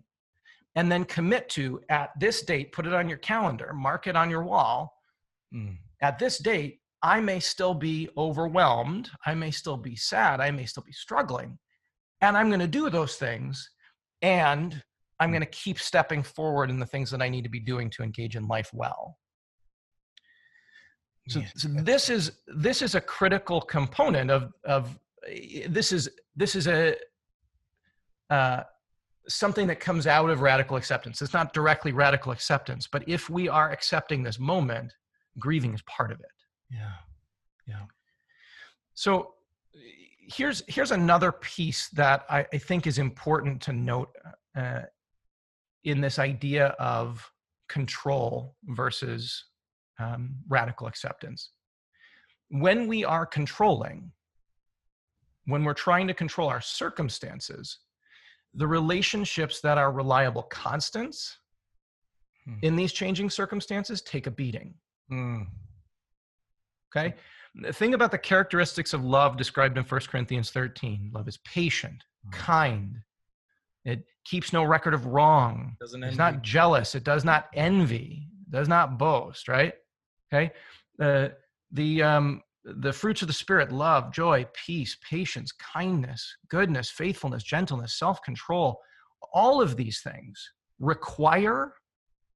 and 0.74 0.92
then 0.92 1.04
commit 1.04 1.48
to 1.50 1.80
at 1.88 2.10
this 2.20 2.42
date, 2.42 2.72
put 2.72 2.86
it 2.86 2.92
on 2.92 3.08
your 3.08 3.18
calendar, 3.18 3.72
mark 3.74 4.06
it 4.06 4.16
on 4.16 4.30
your 4.30 4.44
wall. 4.44 4.94
Mm. 5.54 5.78
At 6.02 6.18
this 6.18 6.38
date, 6.38 6.80
I 7.02 7.20
may 7.20 7.40
still 7.40 7.74
be 7.74 8.08
overwhelmed. 8.16 9.10
I 9.24 9.34
may 9.34 9.50
still 9.50 9.76
be 9.76 9.96
sad. 9.96 10.40
I 10.40 10.50
may 10.50 10.66
still 10.66 10.82
be 10.82 10.92
struggling. 10.92 11.58
And 12.20 12.36
I'm 12.36 12.48
going 12.48 12.60
to 12.60 12.66
do 12.66 12.90
those 12.90 13.16
things. 13.16 13.70
And 14.22 14.82
I'm 15.20 15.30
going 15.30 15.42
to 15.42 15.46
keep 15.46 15.78
stepping 15.78 16.22
forward 16.22 16.70
in 16.70 16.78
the 16.78 16.86
things 16.86 17.10
that 17.10 17.22
I 17.22 17.28
need 17.28 17.44
to 17.44 17.50
be 17.50 17.60
doing 17.60 17.90
to 17.90 18.02
engage 18.02 18.36
in 18.36 18.48
life 18.48 18.70
well. 18.72 19.16
So, 21.28 21.42
so 21.56 21.68
this 21.68 22.08
is 22.08 22.32
this 22.46 22.80
is 22.80 22.94
a 22.94 23.00
critical 23.02 23.60
component 23.60 24.30
of 24.30 24.50
of 24.64 24.98
this 25.68 25.92
is 25.92 26.08
this 26.36 26.56
is 26.56 26.66
a 26.66 26.96
uh, 28.30 28.62
something 29.28 29.66
that 29.66 29.78
comes 29.78 30.06
out 30.06 30.30
of 30.30 30.40
radical 30.40 30.76
acceptance. 30.76 31.20
It's 31.20 31.34
not 31.34 31.52
directly 31.52 31.92
radical 31.92 32.32
acceptance, 32.32 32.88
but 32.90 33.06
if 33.06 33.28
we 33.28 33.48
are 33.48 33.70
accepting 33.70 34.22
this 34.22 34.38
moment, 34.38 34.94
grieving 35.38 35.74
is 35.74 35.82
part 35.82 36.10
of 36.10 36.20
it. 36.20 36.26
Yeah. 36.70 36.92
Yeah. 37.66 37.82
So 38.94 39.34
here's 40.34 40.62
here's 40.68 40.90
another 40.90 41.32
piece 41.32 41.88
that 41.90 42.24
I, 42.28 42.46
I 42.52 42.58
think 42.58 42.86
is 42.86 42.98
important 42.98 43.60
to 43.62 43.72
note 43.72 44.10
uh, 44.56 44.82
in 45.84 46.00
this 46.00 46.18
idea 46.18 46.68
of 46.78 47.30
control 47.68 48.56
versus 48.64 49.44
um, 49.98 50.34
radical 50.48 50.86
acceptance. 50.86 51.50
When 52.50 52.86
we 52.86 53.04
are 53.04 53.26
controlling, 53.26 54.10
when 55.44 55.64
we're 55.64 55.74
trying 55.74 56.06
to 56.08 56.14
control 56.14 56.48
our 56.48 56.60
circumstances, 56.60 57.78
the 58.54 58.66
relationships 58.66 59.60
that 59.60 59.78
are 59.78 59.92
reliable 59.92 60.44
constants 60.44 61.38
hmm. 62.44 62.54
in 62.62 62.76
these 62.76 62.92
changing 62.92 63.30
circumstances 63.30 64.02
take 64.02 64.26
a 64.26 64.30
beating. 64.30 64.74
Hmm. 65.08 65.42
Okay. 66.96 67.14
The 67.54 67.72
thing 67.72 67.94
about 67.94 68.10
the 68.10 68.18
characteristics 68.18 68.92
of 68.92 69.04
love 69.04 69.36
described 69.36 69.76
in 69.78 69.84
1 69.84 70.00
Corinthians 70.08 70.50
13 70.50 71.10
love 71.14 71.28
is 71.28 71.38
patient, 71.38 72.04
mm. 72.26 72.32
kind, 72.32 72.98
it 73.84 74.04
keeps 74.24 74.52
no 74.52 74.64
record 74.64 74.94
of 74.94 75.06
wrong, 75.06 75.76
doesn't 75.80 76.02
it's 76.04 76.18
not 76.18 76.42
jealous, 76.42 76.94
it 76.94 77.04
does 77.04 77.24
not 77.24 77.46
envy, 77.54 78.28
does 78.50 78.68
not 78.68 78.98
boast, 78.98 79.48
right? 79.48 79.72
Okay. 80.32 80.52
Uh, 81.00 81.28
the, 81.72 82.02
um, 82.02 82.42
the 82.64 82.92
fruits 82.92 83.22
of 83.22 83.28
the 83.28 83.34
Spirit 83.34 83.72
love, 83.72 84.12
joy, 84.12 84.46
peace, 84.66 84.96
patience, 85.08 85.52
kindness, 85.52 86.36
goodness, 86.48 86.90
faithfulness, 86.90 87.42
gentleness, 87.42 87.98
self 87.98 88.22
control 88.22 88.78
all 89.32 89.60
of 89.60 89.76
these 89.76 90.00
things 90.00 90.52
require 90.78 91.72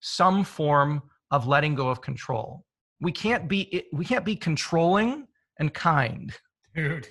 some 0.00 0.44
form 0.44 1.02
of 1.30 1.46
letting 1.46 1.74
go 1.74 1.88
of 1.88 2.00
control 2.00 2.64
we 3.02 3.12
can't 3.12 3.48
be 3.48 3.84
we 3.92 4.04
can't 4.04 4.24
be 4.24 4.36
controlling 4.36 5.26
and 5.58 5.74
kind. 5.74 6.32
Dude. 6.74 7.08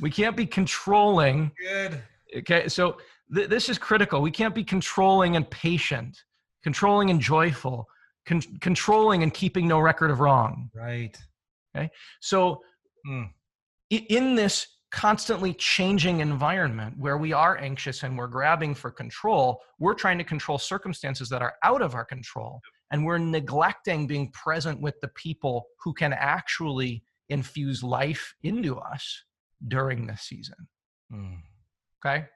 We 0.00 0.10
can't 0.10 0.36
be 0.36 0.46
controlling. 0.46 1.50
Good. 1.58 2.00
Okay 2.36 2.68
so 2.68 2.98
th- 3.34 3.48
this 3.48 3.68
is 3.68 3.78
critical. 3.78 4.20
We 4.20 4.30
can't 4.30 4.54
be 4.54 4.62
controlling 4.62 5.34
and 5.36 5.50
patient 5.50 6.16
controlling 6.62 7.10
and 7.10 7.20
joyful 7.20 7.88
con- 8.26 8.58
controlling 8.60 9.22
and 9.22 9.32
keeping 9.32 9.66
no 9.66 9.80
record 9.80 10.10
of 10.10 10.20
wrong. 10.20 10.70
Right. 10.74 11.16
Okay 11.74 11.90
so 12.20 12.60
mm. 13.08 13.28
in 13.88 14.34
this 14.34 14.66
constantly 14.92 15.54
changing 15.54 16.20
environment 16.20 16.94
where 16.98 17.16
we 17.16 17.32
are 17.32 17.56
anxious 17.58 18.02
and 18.02 18.18
we're 18.18 18.26
grabbing 18.26 18.74
for 18.74 18.90
control 18.90 19.60
we're 19.78 19.94
trying 19.94 20.18
to 20.18 20.24
control 20.24 20.58
circumstances 20.58 21.28
that 21.28 21.42
are 21.42 21.54
out 21.62 21.80
of 21.80 21.94
our 21.94 22.04
control 22.04 22.60
and 22.90 23.04
we're 23.04 23.18
neglecting 23.18 24.06
being 24.06 24.30
present 24.32 24.80
with 24.80 25.00
the 25.00 25.08
people 25.08 25.66
who 25.82 25.92
can 25.92 26.12
actually 26.12 27.02
infuse 27.28 27.82
life 27.82 28.34
into 28.42 28.78
us 28.78 29.24
during 29.68 30.06
this 30.06 30.22
season. 30.22 30.56
Mm. 31.12 31.38
okay? 32.04 32.26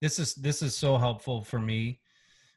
This 0.00 0.18
is 0.18 0.34
this 0.34 0.62
is 0.62 0.74
so 0.76 0.96
helpful 0.96 1.42
for 1.42 1.58
me. 1.58 2.00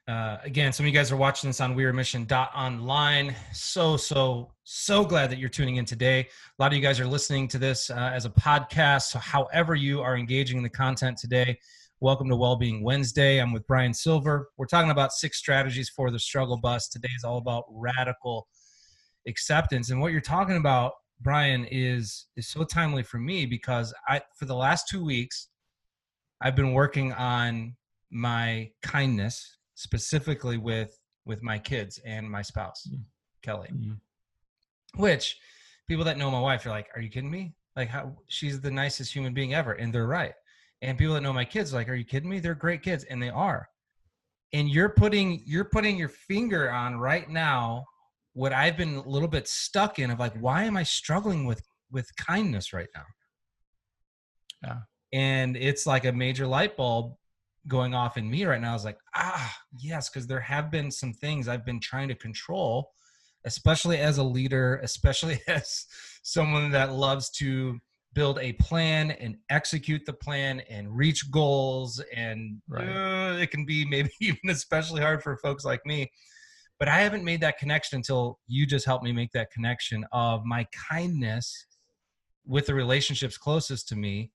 Uh, 0.07 0.37
again 0.43 0.73
some 0.73 0.83
of 0.83 0.87
you 0.87 0.93
guys 0.93 1.11
are 1.11 1.17
watching 1.17 1.49
this 1.49 1.61
on 1.61 1.75
we're 1.75 1.93
mission 1.93 2.25
online. 2.55 3.35
So 3.53 3.97
so 3.97 4.53
so 4.63 5.05
glad 5.05 5.29
that 5.31 5.37
you're 5.37 5.49
tuning 5.49 5.77
in 5.77 5.85
today. 5.85 6.21
A 6.21 6.61
lot 6.61 6.71
of 6.71 6.77
you 6.77 6.81
guys 6.81 6.99
are 6.99 7.07
listening 7.07 7.47
to 7.49 7.57
this 7.57 7.89
uh, 7.89 8.11
as 8.13 8.25
a 8.25 8.29
podcast. 8.29 9.03
So 9.03 9.19
however 9.19 9.75
you 9.75 10.01
are 10.01 10.17
engaging 10.17 10.57
in 10.57 10.63
the 10.63 10.69
content 10.69 11.17
today 11.17 11.57
Welcome 12.03 12.29
to 12.29 12.35
Wellbeing 12.35 12.81
Wednesday. 12.83 13.37
I'm 13.39 13.53
with 13.53 13.67
Bryan 13.67 13.93
Silver. 13.93 14.49
We're 14.57 14.65
talking 14.65 14.89
about 14.89 15.11
six 15.11 15.37
strategies 15.37 15.87
for 15.87 16.09
the 16.09 16.17
struggle 16.17 16.57
bus. 16.57 16.87
Today 16.87 17.11
is 17.15 17.23
all 17.23 17.37
about 17.37 17.65
radical 17.69 18.47
acceptance. 19.27 19.91
And 19.91 20.01
what 20.01 20.11
you're 20.11 20.19
talking 20.19 20.57
about, 20.57 20.93
Bryan, 21.19 21.67
is 21.69 22.25
is 22.35 22.47
so 22.47 22.63
timely 22.63 23.03
for 23.03 23.19
me 23.19 23.45
because 23.45 23.93
I 24.07 24.19
for 24.35 24.45
the 24.45 24.55
last 24.55 24.87
two 24.89 25.05
weeks, 25.05 25.49
I've 26.41 26.55
been 26.55 26.73
working 26.73 27.13
on 27.13 27.75
my 28.09 28.71
kindness, 28.81 29.57
specifically 29.75 30.57
with 30.57 30.99
with 31.25 31.43
my 31.43 31.59
kids 31.59 31.99
and 32.03 32.27
my 32.27 32.41
spouse, 32.41 32.87
mm-hmm. 32.89 33.03
Kelly. 33.43 33.69
Mm-hmm. 33.71 34.99
Which 34.99 35.37
people 35.87 36.05
that 36.05 36.17
know 36.17 36.31
my 36.31 36.41
wife 36.41 36.65
are 36.65 36.71
like, 36.71 36.89
"Are 36.95 37.01
you 37.01 37.09
kidding 37.09 37.29
me? 37.29 37.53
Like, 37.75 37.89
how 37.89 38.17
she's 38.27 38.59
the 38.59 38.71
nicest 38.71 39.13
human 39.13 39.35
being 39.35 39.53
ever," 39.53 39.73
and 39.73 39.93
they're 39.93 40.07
right 40.07 40.33
and 40.81 40.97
people 40.97 41.13
that 41.15 41.21
know 41.21 41.33
my 41.33 41.45
kids 41.45 41.73
like, 41.73 41.89
are 41.89 41.95
you 41.95 42.05
kidding 42.05 42.29
me? 42.29 42.39
They're 42.39 42.55
great 42.55 42.81
kids, 42.83 43.03
and 43.05 43.21
they 43.21 43.29
are. 43.29 43.67
and 44.53 44.69
you're 44.69 44.89
putting 44.89 45.41
you're 45.45 45.65
putting 45.65 45.97
your 45.97 46.09
finger 46.09 46.71
on 46.71 46.97
right 46.99 47.29
now 47.29 47.85
what 48.33 48.53
I've 48.53 48.77
been 48.77 48.95
a 48.95 49.09
little 49.09 49.27
bit 49.27 49.47
stuck 49.47 49.99
in 49.99 50.11
of 50.11 50.19
like 50.19 50.33
why 50.35 50.63
am 50.63 50.77
I 50.77 50.83
struggling 50.83 51.45
with 51.45 51.61
with 51.91 52.07
kindness 52.15 52.73
right 52.73 52.87
now? 52.95 53.03
Yeah. 54.63 54.77
And 55.13 55.57
it's 55.57 55.85
like 55.85 56.05
a 56.05 56.11
major 56.11 56.47
light 56.47 56.77
bulb 56.77 57.15
going 57.67 57.93
off 57.93 58.17
in 58.17 58.29
me 58.29 58.45
right 58.45 58.61
now. 58.61 58.71
I 58.71 58.73
was 58.73 58.85
like, 58.85 58.97
ah, 59.15 59.55
yes, 59.77 60.09
because 60.09 60.27
there 60.27 60.39
have 60.39 60.71
been 60.71 60.89
some 60.91 61.13
things 61.13 61.47
I've 61.47 61.65
been 61.65 61.79
trying 61.81 62.07
to 62.07 62.15
control, 62.15 62.91
especially 63.45 63.97
as 63.97 64.17
a 64.17 64.23
leader, 64.23 64.79
especially 64.83 65.39
as 65.47 65.85
someone 66.23 66.71
that 66.71 66.93
loves 66.93 67.29
to 67.31 67.79
build 68.13 68.39
a 68.39 68.53
plan 68.53 69.11
and 69.11 69.37
execute 69.49 70.05
the 70.05 70.13
plan 70.13 70.61
and 70.69 70.95
reach 70.95 71.31
goals. 71.31 72.01
And 72.15 72.61
Right. 72.67 72.87
uh, 72.87 73.37
it 73.37 73.51
can 73.51 73.65
be 73.65 73.85
maybe 73.85 74.09
even 74.21 74.49
especially 74.49 75.01
hard 75.01 75.23
for 75.23 75.37
folks 75.37 75.63
like 75.63 75.85
me. 75.85 76.11
But 76.79 76.87
I 76.87 76.99
haven't 77.01 77.23
made 77.23 77.41
that 77.41 77.57
connection 77.59 77.97
until 77.97 78.39
you 78.47 78.65
just 78.65 78.85
helped 78.85 79.03
me 79.03 79.11
make 79.11 79.31
that 79.33 79.51
connection 79.51 80.05
of 80.11 80.43
my 80.45 80.65
kindness 80.89 81.67
with 82.45 82.65
the 82.65 82.73
relationships 82.73 83.37
closest 83.37 83.87
to 83.89 83.95
me 83.95 84.31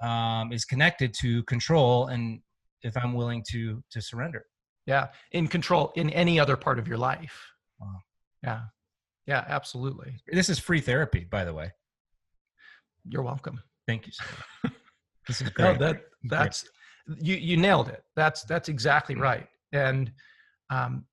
um, 0.00 0.52
is 0.52 0.64
connected 0.64 1.12
to 1.14 1.42
control 1.44 2.06
and 2.06 2.40
if 2.82 2.96
I'm 2.96 3.14
willing 3.14 3.44
to 3.50 3.82
to 3.90 4.00
surrender. 4.00 4.46
Yeah. 4.86 5.08
In 5.32 5.48
control 5.48 5.92
in 5.96 6.10
any 6.10 6.40
other 6.40 6.56
part 6.56 6.78
of 6.78 6.88
your 6.88 6.98
life. 6.98 7.52
Wow. 7.78 7.98
Yeah. 8.42 8.60
Yeah, 9.26 9.44
absolutely. 9.46 10.16
This 10.32 10.48
is 10.48 10.58
free 10.58 10.80
therapy, 10.80 11.24
by 11.30 11.44
the 11.44 11.52
way. 11.52 11.72
You're 13.08 13.22
welcome. 13.22 13.60
Thank 13.86 14.06
you. 14.06 14.12
So. 14.12 14.24
This 15.28 15.40
is 15.42 15.48
great. 15.50 15.78
No, 15.78 15.86
that 15.86 16.02
that's 16.24 16.64
you 17.20 17.36
you 17.36 17.56
nailed 17.56 17.88
it. 17.88 18.02
That's 18.16 18.42
that's 18.44 18.68
exactly 18.68 19.14
Mm-hmm. 19.14 19.22
right. 19.22 19.46
And 19.72 20.12
um, 20.70 21.04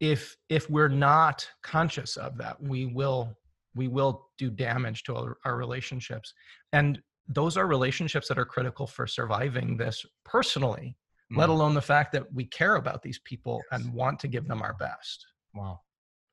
if 0.00 0.36
if 0.48 0.68
we're 0.68 0.88
not 0.88 1.48
conscious 1.62 2.16
of 2.16 2.36
that, 2.38 2.60
we 2.60 2.86
will 2.86 3.36
we 3.76 3.86
will 3.86 4.28
do 4.38 4.50
damage 4.50 5.04
to 5.04 5.14
our, 5.14 5.36
our 5.44 5.56
relationships. 5.56 6.34
And 6.72 7.00
those 7.28 7.56
are 7.56 7.66
relationships 7.68 8.26
that 8.28 8.38
are 8.38 8.44
critical 8.44 8.86
for 8.88 9.06
surviving 9.06 9.76
this 9.76 10.04
personally, 10.24 10.96
let 11.30 11.48
Mm. 11.48 11.52
alone 11.52 11.74
the 11.74 11.82
fact 11.82 12.10
that 12.12 12.24
we 12.34 12.44
care 12.46 12.74
about 12.74 13.02
these 13.02 13.20
people 13.24 13.62
and 13.70 13.92
want 13.94 14.18
to 14.20 14.26
give 14.28 14.48
them 14.48 14.62
our 14.62 14.74
best. 14.74 15.24
wow. 15.54 15.78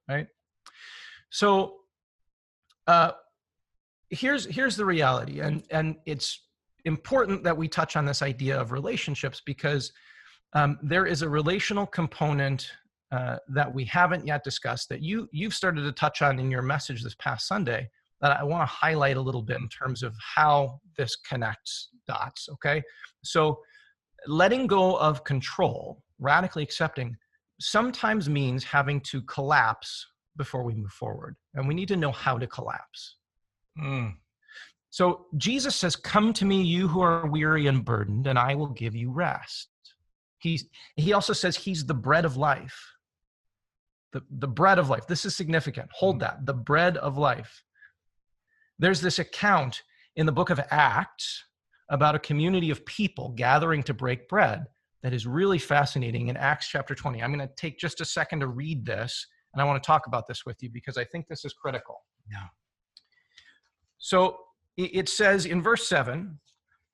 right 0.10 0.28
so 1.30 1.76
uh 2.88 3.12
here's 4.10 4.46
here's 4.46 4.76
the 4.76 4.86
reality 4.86 5.40
and 5.40 5.64
and 5.72 5.96
it's 6.06 6.48
important 6.86 7.44
that 7.44 7.56
we 7.56 7.68
touch 7.68 7.96
on 7.96 8.06
this 8.06 8.22
idea 8.22 8.60
of 8.60 8.72
relationships 8.72 9.42
because 9.46 9.92
um, 10.54 10.80
there 10.82 11.06
is 11.06 11.22
a 11.22 11.30
relational 11.30 11.86
component 11.86 12.72
uh, 13.12 13.38
that 13.50 13.74
we 13.74 13.84
haven't 13.86 14.26
yet 14.26 14.44
discussed 14.44 14.90
that 14.90 15.02
you 15.02 15.28
you've 15.32 15.54
started 15.54 15.84
to 15.84 15.92
touch 15.92 16.22
on 16.22 16.40
in 16.40 16.50
your 16.50 16.62
message 16.62 17.04
this 17.04 17.16
past 17.16 17.48
sunday 17.48 17.90
that 18.22 18.38
i 18.40 18.44
want 18.44 18.62
to 18.62 18.74
highlight 18.74 19.18
a 19.18 19.22
little 19.22 19.42
bit 19.42 19.58
in 19.58 19.70
terms 19.70 20.04
of 20.04 20.16
how 20.36 20.80
this 20.98 21.16
connects 21.16 21.90
dots 22.08 22.48
okay 22.50 22.82
so 23.24 23.60
letting 24.26 24.68
go 24.68 24.98
of 24.98 25.24
control 25.24 26.02
radically 26.20 26.64
accepting 26.64 27.16
sometimes 27.60 28.30
means 28.30 28.64
having 28.64 29.02
to 29.02 29.22
collapse 29.24 30.08
before 30.38 30.64
we 30.64 30.74
move 30.76 30.92
forward. 30.92 31.36
And 31.56 31.68
we 31.68 31.74
need 31.74 31.88
to 31.90 31.98
know 31.98 32.12
how 32.12 32.38
to 32.38 32.48
collapse. 32.48 33.16
Mm. 33.82 34.16
So 34.90 35.28
Jesus 35.38 35.76
says, 35.76 35.96
Come 35.96 36.34
to 36.34 36.46
me, 36.46 36.64
you 36.64 36.88
who 36.88 37.02
are 37.02 37.28
weary 37.28 37.68
and 37.68 37.84
burdened, 37.84 38.28
and 38.28 38.40
I 38.40 38.56
will 38.56 38.68
give 38.68 38.96
you 38.96 39.12
rest. 39.12 39.70
He's, 40.40 40.66
he 40.96 41.14
also 41.14 41.34
says 41.34 41.56
he's 41.56 41.86
the 41.86 41.94
bread 41.94 42.26
of 42.26 42.38
life. 42.38 42.94
The, 44.14 44.22
the 44.30 44.48
bread 44.48 44.80
of 44.80 44.90
life. 44.90 45.08
This 45.08 45.26
is 45.26 45.36
significant. 45.36 45.90
Hold 45.94 46.20
that. 46.22 46.46
The 46.46 46.54
bread 46.54 46.98
of 46.98 47.18
life. 47.18 47.64
There's 48.80 49.02
this 49.02 49.20
account 49.20 49.82
in 50.16 50.26
the 50.26 50.32
book 50.32 50.50
of 50.50 50.60
Acts 50.72 51.44
about 51.90 52.16
a 52.16 52.20
community 52.20 52.70
of 52.70 52.86
people 52.86 53.34
gathering 53.36 53.84
to 53.84 53.94
break 53.94 54.28
bread 54.28 54.66
that 55.04 55.14
is 55.14 55.28
really 55.28 55.60
fascinating 55.60 56.28
in 56.28 56.38
Acts 56.38 56.68
chapter 56.68 56.96
20. 56.96 57.22
I'm 57.22 57.34
going 57.34 57.48
to 57.48 57.54
take 57.56 57.78
just 57.78 58.02
a 58.02 58.06
second 58.06 58.42
to 58.42 58.48
read 58.48 58.86
this, 58.86 59.26
and 59.54 59.62
I 59.62 59.66
want 59.66 59.82
to 59.82 59.86
talk 59.86 60.08
about 60.08 60.28
this 60.28 60.46
with 60.46 60.62
you 60.62 60.70
because 60.70 60.98
I 60.98 61.04
think 61.06 61.28
this 61.28 61.46
is 61.46 61.54
critical. 61.54 61.96
Yeah. 62.30 62.48
So 63.98 64.38
it 64.78 65.10
says 65.10 65.46
in 65.46 65.62
verse 65.62 65.88
7 65.88 66.40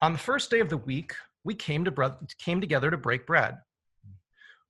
On 0.01 0.13
the 0.13 0.19
first 0.19 0.49
day 0.49 0.59
of 0.59 0.69
the 0.69 0.77
week, 0.77 1.13
we 1.43 1.53
came, 1.53 1.83
to 1.85 2.17
came 2.39 2.61
together 2.61 2.89
to 2.89 2.97
break 2.97 3.27
bread. 3.27 3.57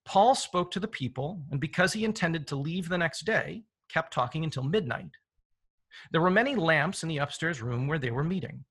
Paul 0.05 0.35
spoke 0.35 0.71
to 0.71 0.79
the 0.79 0.87
people, 0.87 1.43
and 1.51 1.59
because 1.61 1.93
he 1.93 2.03
intended 2.03 2.47
to 2.47 2.55
leave 2.55 2.89
the 2.89 2.97
next 2.97 3.21
day, 3.25 3.63
kept 3.89 4.11
talking 4.11 4.43
until 4.43 4.63
midnight. 4.63 5.11
There 6.11 6.21
were 6.21 6.31
many 6.31 6.55
lamps 6.55 7.03
in 7.03 7.09
the 7.09 7.19
upstairs 7.19 7.61
room 7.61 7.87
where 7.87 7.99
they 7.99 8.11
were 8.11 8.23
meeting. 8.23 8.65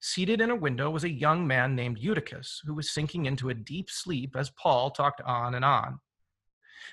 Seated 0.00 0.40
in 0.40 0.50
a 0.50 0.56
window 0.56 0.90
was 0.90 1.04
a 1.04 1.10
young 1.10 1.46
man 1.46 1.74
named 1.74 1.98
Eutychus, 1.98 2.62
who 2.64 2.74
was 2.74 2.90
sinking 2.90 3.26
into 3.26 3.48
a 3.48 3.54
deep 3.54 3.90
sleep 3.90 4.36
as 4.36 4.50
Paul 4.50 4.90
talked 4.90 5.20
on 5.22 5.54
and 5.54 5.64
on. 5.64 5.98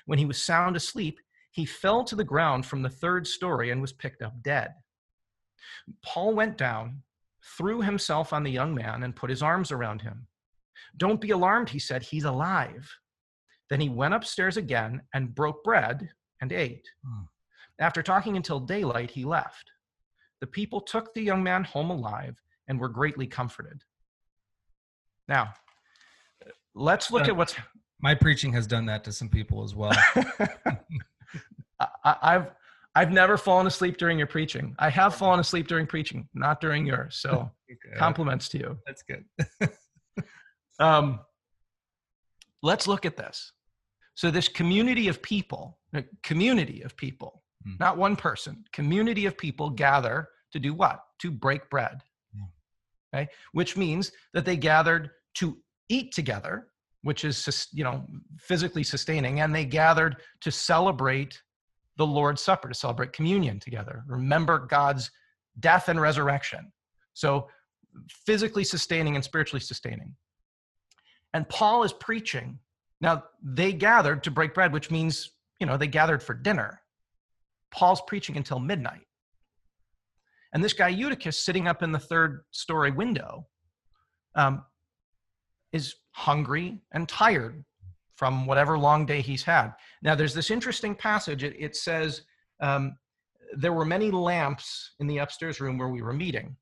When 0.06 0.18
he 0.18 0.24
was 0.24 0.42
sound 0.42 0.74
asleep, 0.74 1.20
he 1.52 1.64
fell 1.64 2.02
to 2.04 2.16
the 2.16 2.24
ground 2.24 2.66
from 2.66 2.82
the 2.82 2.90
third 2.90 3.26
story 3.26 3.70
and 3.70 3.80
was 3.80 3.92
picked 3.92 4.22
up 4.22 4.42
dead. 4.42 4.74
Paul 6.04 6.34
went 6.34 6.56
down, 6.58 7.02
threw 7.56 7.80
himself 7.82 8.32
on 8.32 8.42
the 8.42 8.50
young 8.50 8.74
man, 8.74 9.02
and 9.02 9.14
put 9.16 9.30
his 9.30 9.42
arms 9.42 9.70
around 9.72 10.02
him. 10.02 10.26
Don't 10.96 11.20
be 11.20 11.30
alarmed, 11.30 11.68
he 11.68 11.78
said, 11.78 12.02
he's 12.02 12.24
alive. 12.24 12.90
Then 13.70 13.80
he 13.80 13.88
went 13.88 14.14
upstairs 14.14 14.56
again 14.56 15.02
and 15.14 15.34
broke 15.34 15.62
bread 15.64 16.08
and 16.40 16.52
ate. 16.52 16.86
Hmm. 17.04 17.24
After 17.78 18.02
talking 18.02 18.36
until 18.36 18.60
daylight, 18.60 19.10
he 19.10 19.24
left. 19.24 19.70
The 20.40 20.46
people 20.46 20.80
took 20.80 21.12
the 21.14 21.22
young 21.22 21.42
man 21.42 21.64
home 21.64 21.90
alive 21.90 22.40
and 22.68 22.78
were 22.80 22.88
greatly 22.88 23.26
comforted. 23.26 23.82
Now, 25.28 25.52
let's 26.74 27.10
look 27.10 27.22
Uh, 27.24 27.28
at 27.32 27.36
what's. 27.36 27.54
My 28.00 28.14
preaching 28.14 28.52
has 28.52 28.66
done 28.66 28.86
that 28.86 29.02
to 29.04 29.12
some 29.12 29.28
people 29.28 29.64
as 29.64 29.74
well. 29.74 29.92
I, 31.80 31.86
I- 32.04 32.46
I've 32.96 33.12
never 33.12 33.36
fallen 33.36 33.66
asleep 33.66 33.98
during 33.98 34.16
your 34.18 34.26
preaching. 34.26 34.74
I 34.78 34.88
have 34.90 35.14
fallen 35.14 35.38
asleep 35.38 35.68
during 35.68 35.86
preaching, 35.86 36.28
not 36.34 36.60
during 36.60 36.86
yours. 36.86 37.18
So 37.20 37.50
compliments 37.96 38.48
to 38.50 38.58
you. 38.58 38.78
That's 38.86 39.02
good. 39.02 39.24
Um, 40.78 41.20
let's 42.62 42.86
look 42.86 43.06
at 43.06 43.16
this. 43.16 43.52
So 44.14 44.30
this 44.30 44.46
community 44.48 45.08
of 45.08 45.22
people, 45.22 45.78
a 45.94 46.04
community 46.22 46.82
of 46.82 46.96
people, 46.96 47.42
Hmm. 47.64 47.72
not 47.80 47.96
one 47.96 48.14
person, 48.14 48.64
community 48.72 49.26
of 49.26 49.36
people 49.38 49.70
gather 49.70 50.28
to 50.52 50.58
do 50.58 50.74
what? 50.74 51.00
To 51.20 51.30
break 51.30 51.68
bread. 51.70 52.02
Yeah. 52.34 53.20
Okay, 53.20 53.28
which 53.52 53.76
means 53.76 54.12
that 54.34 54.44
they 54.44 54.56
gathered 54.56 55.10
to 55.36 55.56
eat 55.88 56.12
together, 56.12 56.68
which 57.02 57.24
is 57.24 57.68
you 57.72 57.82
know 57.82 58.06
physically 58.38 58.82
sustaining, 58.84 59.40
and 59.40 59.54
they 59.54 59.64
gathered 59.64 60.16
to 60.42 60.50
celebrate 60.50 61.40
the 61.96 62.06
Lord's 62.06 62.42
Supper, 62.42 62.68
to 62.68 62.74
celebrate 62.74 63.12
communion 63.12 63.58
together, 63.58 64.04
remember 64.06 64.58
God's 64.58 65.10
death 65.60 65.88
and 65.88 66.00
resurrection. 66.00 66.72
So 67.14 67.48
physically 68.10 68.64
sustaining 68.64 69.14
and 69.14 69.24
spiritually 69.24 69.60
sustaining. 69.60 70.14
And 71.32 71.48
Paul 71.48 71.82
is 71.82 71.92
preaching. 71.92 72.58
Now, 73.00 73.24
they 73.42 73.72
gathered 73.72 74.22
to 74.24 74.30
break 74.30 74.54
bread, 74.54 74.72
which 74.72 74.90
means, 74.90 75.30
you 75.60 75.66
know, 75.66 75.76
they 75.76 75.86
gathered 75.86 76.22
for 76.22 76.34
dinner. 76.34 76.80
Paul's 77.70 78.02
preaching 78.06 78.36
until 78.36 78.58
midnight. 78.58 79.06
And 80.52 80.62
this 80.62 80.72
guy, 80.72 80.88
Eutychus, 80.88 81.44
sitting 81.44 81.68
up 81.68 81.82
in 81.82 81.92
the 81.92 81.98
third 81.98 82.44
story 82.50 82.90
window, 82.90 83.46
um, 84.34 84.64
is 85.72 85.94
hungry 86.12 86.80
and 86.92 87.08
tired 87.08 87.64
from 88.16 88.46
whatever 88.46 88.78
long 88.78 89.06
day 89.06 89.20
he's 89.20 89.42
had. 89.42 89.72
Now, 90.02 90.14
there's 90.14 90.34
this 90.34 90.50
interesting 90.50 90.94
passage. 90.94 91.44
It, 91.44 91.54
it 91.58 91.76
says, 91.76 92.22
um, 92.60 92.96
There 93.56 93.72
were 93.72 93.84
many 93.84 94.10
lamps 94.10 94.94
in 94.98 95.06
the 95.06 95.18
upstairs 95.18 95.60
room 95.60 95.78
where 95.78 95.88
we 95.88 96.02
were 96.02 96.12
meeting. 96.12 96.56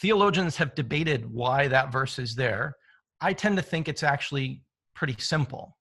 Theologians 0.00 0.56
have 0.56 0.74
debated 0.74 1.28
why 1.30 1.68
that 1.68 1.90
verse 1.90 2.18
is 2.18 2.34
there. 2.34 2.76
I 3.20 3.32
tend 3.32 3.56
to 3.56 3.62
think 3.62 3.88
it's 3.88 4.04
actually 4.04 4.62
pretty 4.94 5.16
simple. 5.18 5.76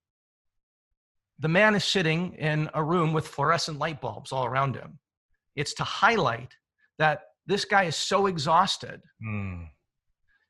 The 1.39 1.47
man 1.47 1.75
is 1.75 1.83
sitting 1.83 2.33
in 2.33 2.69
a 2.73 2.83
room 2.83 3.13
with 3.13 3.27
fluorescent 3.27 3.77
light 3.77 4.01
bulbs 4.01 4.31
all 4.31 4.45
around 4.45 4.75
him. 4.75 4.97
It's 5.55 5.73
to 5.75 5.83
highlight 5.83 6.55
that 6.97 7.21
this 7.45 7.63
guy 7.63 7.83
is 7.83 7.95
so 7.95 8.27
exhausted 8.27 9.01
Mm, 9.25 9.69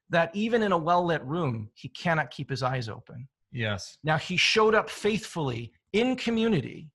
that 0.10 0.32
even 0.34 0.64
in 0.64 0.72
a 0.72 0.78
well 0.78 1.06
lit 1.06 1.24
room, 1.24 1.70
he 1.74 1.90
cannot 1.90 2.32
keep 2.32 2.50
his 2.50 2.64
eyes 2.64 2.90
open. 2.90 3.28
Yes. 3.58 3.98
Now, 4.04 4.18
he 4.18 4.38
showed 4.38 4.76
up 4.76 4.90
faithfully 4.90 5.74
in 5.94 6.16
community 6.16 6.90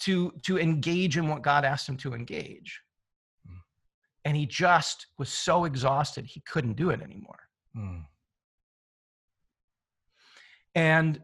to, 0.00 0.32
to 0.42 0.58
engage 0.58 1.16
in 1.16 1.28
what 1.28 1.42
God 1.42 1.64
asked 1.64 1.88
him 1.88 1.96
to 1.98 2.14
engage. 2.14 2.80
Mm. 3.48 3.58
And 4.24 4.36
he 4.36 4.46
just 4.46 5.06
was 5.18 5.28
so 5.28 5.64
exhausted, 5.64 6.26
he 6.26 6.40
couldn't 6.40 6.74
do 6.76 6.90
it 6.90 7.00
anymore. 7.00 7.38
Mm, 7.76 8.04
And 10.74 11.20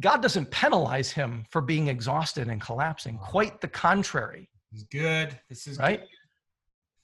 God 0.00 0.22
doesn't 0.22 0.50
penalize 0.50 1.12
him 1.12 1.44
for 1.50 1.60
being 1.60 1.88
exhausted 1.88 2.48
and 2.48 2.60
collapsing. 2.60 3.18
Quite 3.18 3.60
the 3.60 3.68
contrary. 3.68 4.48
This 4.72 4.80
is 4.80 4.86
good. 4.90 5.38
This 5.50 5.66
is 5.66 5.78
right. 5.78 6.00
good. 6.00 6.08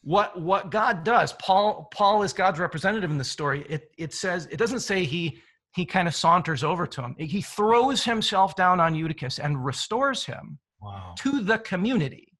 What 0.02 0.40
what 0.40 0.70
God 0.70 1.04
does, 1.04 1.32
Paul 1.34 1.88
Paul 1.92 2.22
is 2.22 2.32
God's 2.32 2.58
representative 2.58 3.10
in 3.10 3.18
the 3.18 3.24
story. 3.24 3.66
It 3.68 3.90
it 3.98 4.14
says 4.14 4.46
it 4.50 4.56
doesn't 4.56 4.80
say 4.80 5.04
he 5.04 5.40
he 5.74 5.84
kind 5.84 6.08
of 6.08 6.14
saunters 6.14 6.64
over 6.64 6.86
to 6.86 7.02
him. 7.02 7.14
He 7.18 7.42
throws 7.42 8.04
himself 8.04 8.56
down 8.56 8.80
on 8.80 8.94
Eutychus 8.94 9.38
and 9.38 9.64
restores 9.64 10.24
him 10.24 10.58
Wow. 10.80 11.14
to 11.18 11.40
the 11.40 11.58
community. 11.58 12.32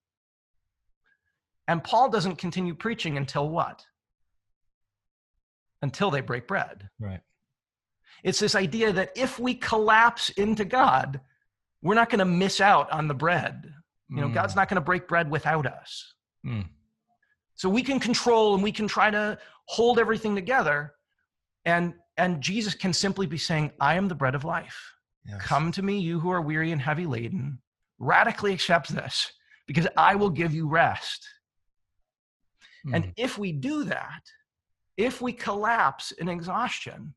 And 1.66 1.82
Paul 1.84 2.08
doesn't 2.08 2.36
continue 2.36 2.74
preaching 2.74 3.16
until 3.16 3.48
what? 3.48 3.84
Until 5.82 6.10
they 6.10 6.20
break 6.20 6.46
bread. 6.48 6.88
Right. 6.98 7.20
It's 8.24 8.40
this 8.40 8.54
idea 8.54 8.92
that 8.92 9.12
if 9.16 9.38
we 9.38 9.54
collapse 9.54 10.30
into 10.30 10.64
God, 10.64 11.20
we're 11.82 11.94
not 11.94 12.10
going 12.10 12.18
to 12.20 12.24
miss 12.24 12.60
out 12.60 12.90
on 12.90 13.06
the 13.08 13.14
bread. 13.14 13.72
You 14.08 14.20
know, 14.22 14.28
Mm. 14.28 14.34
God's 14.34 14.56
not 14.56 14.68
going 14.68 14.76
to 14.76 14.80
break 14.84 15.06
bread 15.06 15.30
without 15.30 15.66
us. 15.66 16.14
Mm. 16.46 16.66
So 17.58 17.68
we 17.68 17.82
can 17.82 17.98
control 17.98 18.54
and 18.54 18.62
we 18.62 18.70
can 18.70 18.86
try 18.86 19.10
to 19.10 19.36
hold 19.66 19.98
everything 19.98 20.34
together. 20.34 20.94
And 21.64 21.94
and 22.16 22.40
Jesus 22.40 22.74
can 22.74 22.92
simply 22.92 23.26
be 23.26 23.36
saying, 23.36 23.72
I 23.80 23.94
am 23.94 24.08
the 24.08 24.14
bread 24.14 24.34
of 24.34 24.44
life. 24.44 24.78
Yes. 25.26 25.42
Come 25.42 25.70
to 25.72 25.82
me, 25.82 25.98
you 25.98 26.18
who 26.18 26.30
are 26.30 26.40
weary 26.40 26.72
and 26.72 26.80
heavy 26.80 27.04
laden. 27.04 27.58
Radically 27.98 28.52
accept 28.52 28.88
this 28.88 29.32
because 29.66 29.88
I 29.96 30.14
will 30.14 30.30
give 30.30 30.54
you 30.54 30.68
rest. 30.68 31.28
Mm. 32.86 32.94
And 32.94 33.12
if 33.16 33.38
we 33.38 33.52
do 33.52 33.84
that, 33.84 34.22
if 34.96 35.20
we 35.20 35.32
collapse 35.32 36.12
in 36.12 36.28
exhaustion, 36.28 37.14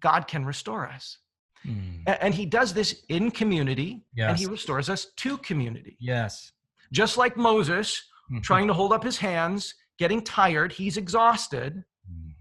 God 0.00 0.26
can 0.26 0.44
restore 0.44 0.86
us. 0.86 1.18
Mm. 1.66 2.02
And 2.06 2.34
he 2.34 2.46
does 2.46 2.72
this 2.72 3.04
in 3.08 3.30
community 3.30 4.04
and 4.16 4.38
he 4.38 4.46
restores 4.46 4.88
us 4.88 5.06
to 5.16 5.36
community. 5.38 5.96
Yes. 6.00 6.52
Just 6.92 7.16
like 7.16 7.36
Moses 7.36 8.02
Mhm. 8.30 8.42
trying 8.42 8.66
to 8.68 8.74
hold 8.74 8.92
up 8.92 9.02
his 9.02 9.18
hands, 9.18 9.74
getting 9.98 10.22
tired, 10.22 10.72
he's 10.72 10.96
exhausted, 10.96 11.84
Mm. 12.10 12.34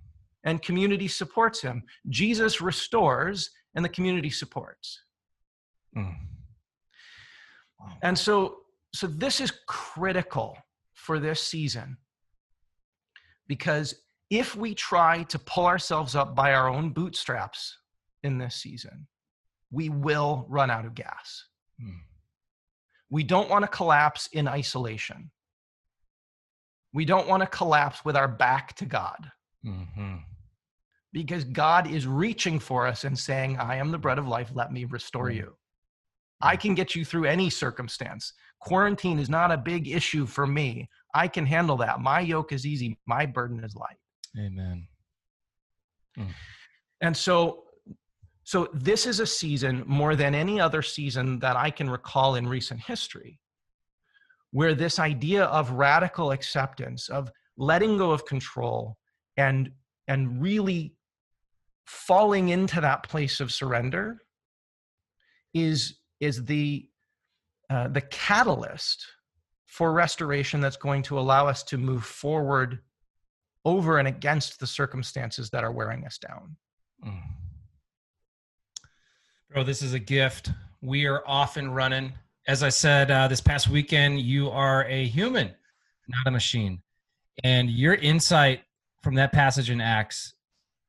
and 0.43 0.61
community 0.61 1.07
supports 1.07 1.61
him. 1.61 1.83
Jesus 2.09 2.61
restores 2.61 3.49
and 3.75 3.83
the 3.85 3.89
community 3.89 4.29
supports. 4.29 5.03
Mm. 5.95 6.27
Wow. 7.79 7.97
And 8.03 8.17
so 8.17 8.57
so 8.93 9.07
this 9.07 9.39
is 9.39 9.51
critical 9.67 10.57
for 10.93 11.17
this 11.17 11.41
season. 11.41 11.97
Because 13.47 13.95
if 14.29 14.55
we 14.55 14.75
try 14.75 15.23
to 15.23 15.39
pull 15.39 15.65
ourselves 15.65 16.13
up 16.15 16.35
by 16.35 16.53
our 16.53 16.67
own 16.69 16.91
bootstraps 16.91 17.77
in 18.23 18.37
this 18.37 18.55
season, 18.55 19.07
we 19.71 19.87
will 19.89 20.45
run 20.49 20.69
out 20.69 20.85
of 20.85 20.93
gas. 20.93 21.45
Mm. 21.81 22.01
We 23.09 23.23
don't 23.23 23.49
want 23.49 23.63
to 23.63 23.67
collapse 23.69 24.27
in 24.33 24.47
isolation. 24.47 25.31
We 26.93 27.05
don't 27.05 27.27
want 27.27 27.41
to 27.41 27.47
collapse 27.47 28.03
with 28.03 28.15
our 28.17 28.27
back 28.27 28.75
to 28.75 28.85
God 28.85 29.31
Mhm. 29.65 30.23
because 31.13 31.43
God 31.45 31.87
is 31.87 32.05
reaching 32.07 32.59
for 32.59 32.85
us 32.87 33.03
and 33.03 33.17
saying, 33.17 33.57
I 33.57 33.75
am 33.75 33.91
the 33.91 33.97
bread 33.97 34.17
of 34.17 34.27
life. 34.27 34.51
Let 34.53 34.71
me 34.71 34.85
restore 34.85 35.29
Mm. 35.29 35.35
you. 35.35 35.57
I 36.41 36.55
can 36.57 36.73
get 36.73 36.95
you 36.95 37.05
through 37.05 37.25
any 37.25 37.49
circumstance. 37.49 38.33
Quarantine 38.59 39.19
is 39.19 39.29
not 39.29 39.51
a 39.51 39.57
big 39.57 39.87
issue 39.87 40.25
for 40.25 40.47
me. 40.47 40.89
I 41.13 41.27
can 41.27 41.45
handle 41.45 41.77
that. 41.77 41.99
My 41.99 42.19
yoke 42.19 42.51
is 42.51 42.65
easy, 42.65 42.97
my 43.05 43.25
burden 43.25 43.63
is 43.63 43.75
light. 43.75 43.99
Amen. 44.37 44.87
And 47.01 47.15
so 47.15 47.67
so 48.43 48.67
this 48.73 49.05
is 49.05 49.19
a 49.19 49.27
season 49.27 49.83
more 49.85 50.15
than 50.15 50.33
any 50.35 50.59
other 50.59 50.81
season 50.81 51.39
that 51.39 51.55
I 51.55 51.69
can 51.71 51.89
recall 51.89 52.35
in 52.35 52.47
recent 52.47 52.81
history 52.81 53.39
where 54.51 54.75
this 54.75 54.99
idea 54.99 55.45
of 55.45 55.71
radical 55.71 56.31
acceptance 56.31 57.09
of 57.09 57.31
letting 57.57 57.97
go 57.97 58.11
of 58.11 58.25
control 58.25 58.97
and 59.37 59.71
and 60.07 60.41
really 60.41 60.95
falling 61.85 62.49
into 62.49 62.81
that 62.81 63.03
place 63.03 63.39
of 63.39 63.51
surrender 63.51 64.17
is 65.53 65.99
is 66.19 66.45
the 66.45 66.87
uh, 67.69 67.87
the 67.87 68.01
catalyst 68.01 69.05
for 69.65 69.93
restoration 69.93 70.59
that's 70.59 70.75
going 70.75 71.01
to 71.01 71.17
allow 71.17 71.47
us 71.47 71.63
to 71.63 71.77
move 71.77 72.03
forward 72.03 72.79
over 73.63 73.99
and 73.99 74.07
against 74.07 74.59
the 74.59 74.67
circumstances 74.67 75.49
that 75.49 75.63
are 75.63 75.71
wearing 75.71 76.05
us 76.05 76.17
down. 76.17 76.55
Mm. 77.05 77.21
Bro, 79.49 79.63
this 79.63 79.81
is 79.81 79.93
a 79.93 79.99
gift. 79.99 80.51
We 80.81 81.05
are 81.05 81.23
off 81.27 81.57
and 81.57 81.73
running. 81.73 82.13
As 82.47 82.63
I 82.63 82.69
said 82.69 83.11
uh, 83.11 83.27
this 83.27 83.41
past 83.41 83.69
weekend, 83.69 84.19
you 84.19 84.49
are 84.49 84.85
a 84.85 85.05
human, 85.05 85.51
not 86.07 86.27
a 86.27 86.31
machine. 86.31 86.81
And 87.43 87.69
your 87.69 87.95
insight 87.95 88.61
from 89.03 89.15
that 89.15 89.31
passage 89.31 89.69
in 89.69 89.79
Acts, 89.79 90.33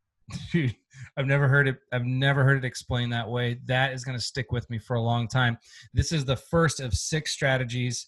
dude, 0.52 0.74
I've 1.16 1.26
never 1.26 1.48
heard 1.48 1.68
it. 1.68 1.76
I've 1.92 2.06
never 2.06 2.42
heard 2.42 2.56
it 2.56 2.66
explained 2.66 3.12
that 3.12 3.28
way. 3.28 3.58
That 3.66 3.92
is 3.92 4.02
going 4.02 4.16
to 4.16 4.24
stick 4.24 4.50
with 4.50 4.68
me 4.70 4.78
for 4.78 4.96
a 4.96 5.00
long 5.00 5.28
time. 5.28 5.58
This 5.92 6.10
is 6.10 6.24
the 6.24 6.36
first 6.36 6.80
of 6.80 6.94
six 6.94 7.32
strategies 7.32 8.06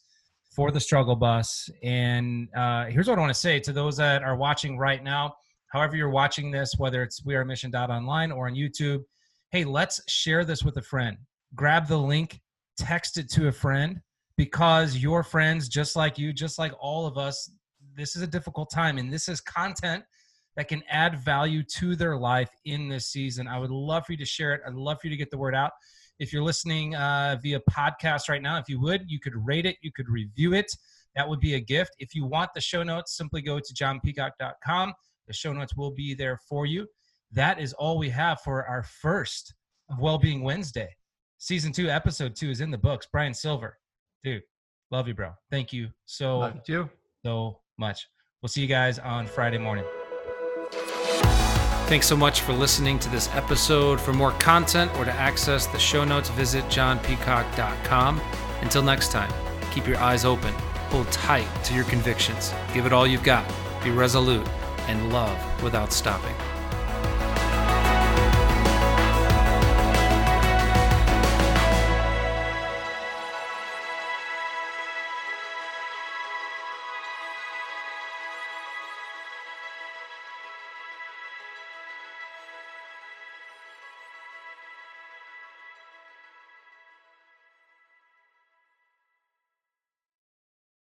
for 0.55 0.71
the 0.71 0.81
struggle 0.81 1.17
bus. 1.17 1.69
And 1.83 2.49
uh, 2.57 2.87
here's 2.87 3.09
what 3.09 3.19
I 3.19 3.21
want 3.21 3.35
to 3.35 3.39
say 3.39 3.61
to 3.61 3.73
those 3.73 3.97
that 3.99 4.23
are 4.23 4.37
watching 4.37 4.79
right 4.79 5.03
now. 5.03 5.35
However, 5.69 5.97
you're 5.97 6.11
watching 6.11 6.51
this, 6.51 6.75
whether 6.79 7.03
it's 7.03 7.25
We 7.25 7.35
Are 7.35 7.45
Mission 7.45 7.75
Online 7.75 8.33
or 8.33 8.47
on 8.47 8.55
YouTube, 8.55 9.03
hey, 9.51 9.65
let's 9.65 10.01
share 10.09 10.45
this 10.45 10.63
with 10.63 10.77
a 10.77 10.83
friend. 10.83 11.19
Grab 11.55 11.89
the 11.89 11.99
link, 11.99 12.41
text 12.77 13.19
it 13.19 13.31
to 13.31 13.49
a 13.49 13.53
friend 13.53 14.01
because 14.37 14.97
your 14.97 15.23
friends, 15.23 15.69
just 15.69 15.97
like 15.97 16.19
you, 16.19 16.33
just 16.33 16.59
like 16.59 16.73
all 16.81 17.07
of 17.07 17.17
us, 17.17 17.51
this 17.97 18.17
is 18.17 18.23
a 18.23 18.27
difficult 18.27 18.71
time 18.71 18.99
and 18.99 19.13
this 19.13 19.29
is 19.29 19.41
content 19.41 20.05
that 20.57 20.69
can 20.69 20.83
add 20.89 21.19
value 21.19 21.63
to 21.63 21.97
their 21.97 22.17
life 22.17 22.51
in 22.65 22.89
this 22.89 23.09
season. 23.09 23.49
I 23.49 23.59
would 23.59 23.71
love 23.71 24.07
for 24.07 24.13
you 24.13 24.19
to 24.19 24.25
share 24.25 24.55
it. 24.55 24.61
I'd 24.67 24.75
love 24.75 24.99
for 25.01 25.09
you 25.09 25.11
to 25.11 25.17
get 25.17 25.31
the 25.31 25.39
word 25.39 25.55
out. 25.55 25.73
If 26.19 26.33
you're 26.33 26.45
listening 26.45 26.95
uh, 26.95 27.39
via 27.43 27.61
podcast 27.71 28.29
right 28.29 28.43
now, 28.43 28.59
if 28.59 28.69
you 28.69 28.81
would, 28.81 29.03
you 29.09 29.19
could 29.19 29.35
rate 29.45 29.67
it, 29.67 29.77
you 29.83 29.91
could 29.93 30.09
review 30.09 30.55
it. 30.55 30.71
That 31.17 31.29
would 31.29 31.41
be 31.41 31.55
a 31.55 31.61
gift. 31.61 31.93
If 31.99 32.15
you 32.15 32.25
want 32.25 32.51
the 32.55 32.61
show 32.61 32.83
notes, 32.83 33.17
simply 33.17 33.43
go 33.43 33.59
to 33.59 33.75
jonpeacock.com. 33.75 34.93
The 35.27 35.33
show 35.33 35.53
notes 35.53 35.77
will 35.77 35.91
be 35.91 36.15
there 36.15 36.39
for 36.49 36.67
you. 36.67 36.87
That 37.33 37.61
is 37.61 37.73
all 37.73 37.99
we 37.99 38.11
have 38.11 38.41
for 38.43 38.65
our 38.67 38.85
first 38.85 39.55
of 39.91 39.99
Wellbeing 39.99 40.43
Wednesday. 40.43 40.95
Season 41.45 41.73
two, 41.73 41.91
episode 41.91 42.35
two 42.35 42.49
is 42.49 42.63
in 42.63 42.71
the 42.71 42.79
books. 42.79 43.07
Bryan 43.13 43.35
Silver, 43.35 43.77
dude, 44.23 44.41
love 44.91 45.07
you, 45.07 45.13
bro. 45.13 45.33
Thank 45.51 45.75
you 45.75 45.89
so, 46.07 46.39
Love 46.39 46.61
you. 46.67 46.89
so 47.23 47.61
much. 47.77 48.09
We'll 48.41 48.49
see 48.49 48.63
you 48.63 48.67
guys 48.67 48.99
on 48.99 49.27
Friday 49.27 49.59
morning. 49.59 49.85
Thanks 51.87 52.07
so 52.07 52.17
much 52.17 52.41
for 52.41 52.55
listening 52.55 52.99
to 52.99 53.11
this 53.11 53.29
episode. 53.35 54.01
For 54.01 54.15
more 54.15 54.31
content 54.33 54.91
or 54.97 55.05
to 55.05 55.13
access 55.13 55.67
the 55.67 55.79
show 55.79 56.03
notes, 56.03 56.31
visit 56.31 56.65
jonpeacock.com. 56.65 58.23
Until 58.63 58.83
next 58.83 59.13
time, 59.13 59.31
keep 59.71 59.87
your 59.87 59.99
eyes 59.99 60.25
open, 60.25 60.55
hold 60.89 61.13
tight 61.13 61.47
to 61.65 61.75
your 61.75 61.85
convictions, 61.85 62.55
give 62.73 62.87
it 62.87 62.93
all 62.95 63.07
you've 63.07 63.23
got, 63.23 63.47
be 63.85 63.91
resolute, 63.91 64.49
and 64.89 65.13
love 65.13 65.63
without 65.63 65.93
stopping. 65.93 66.35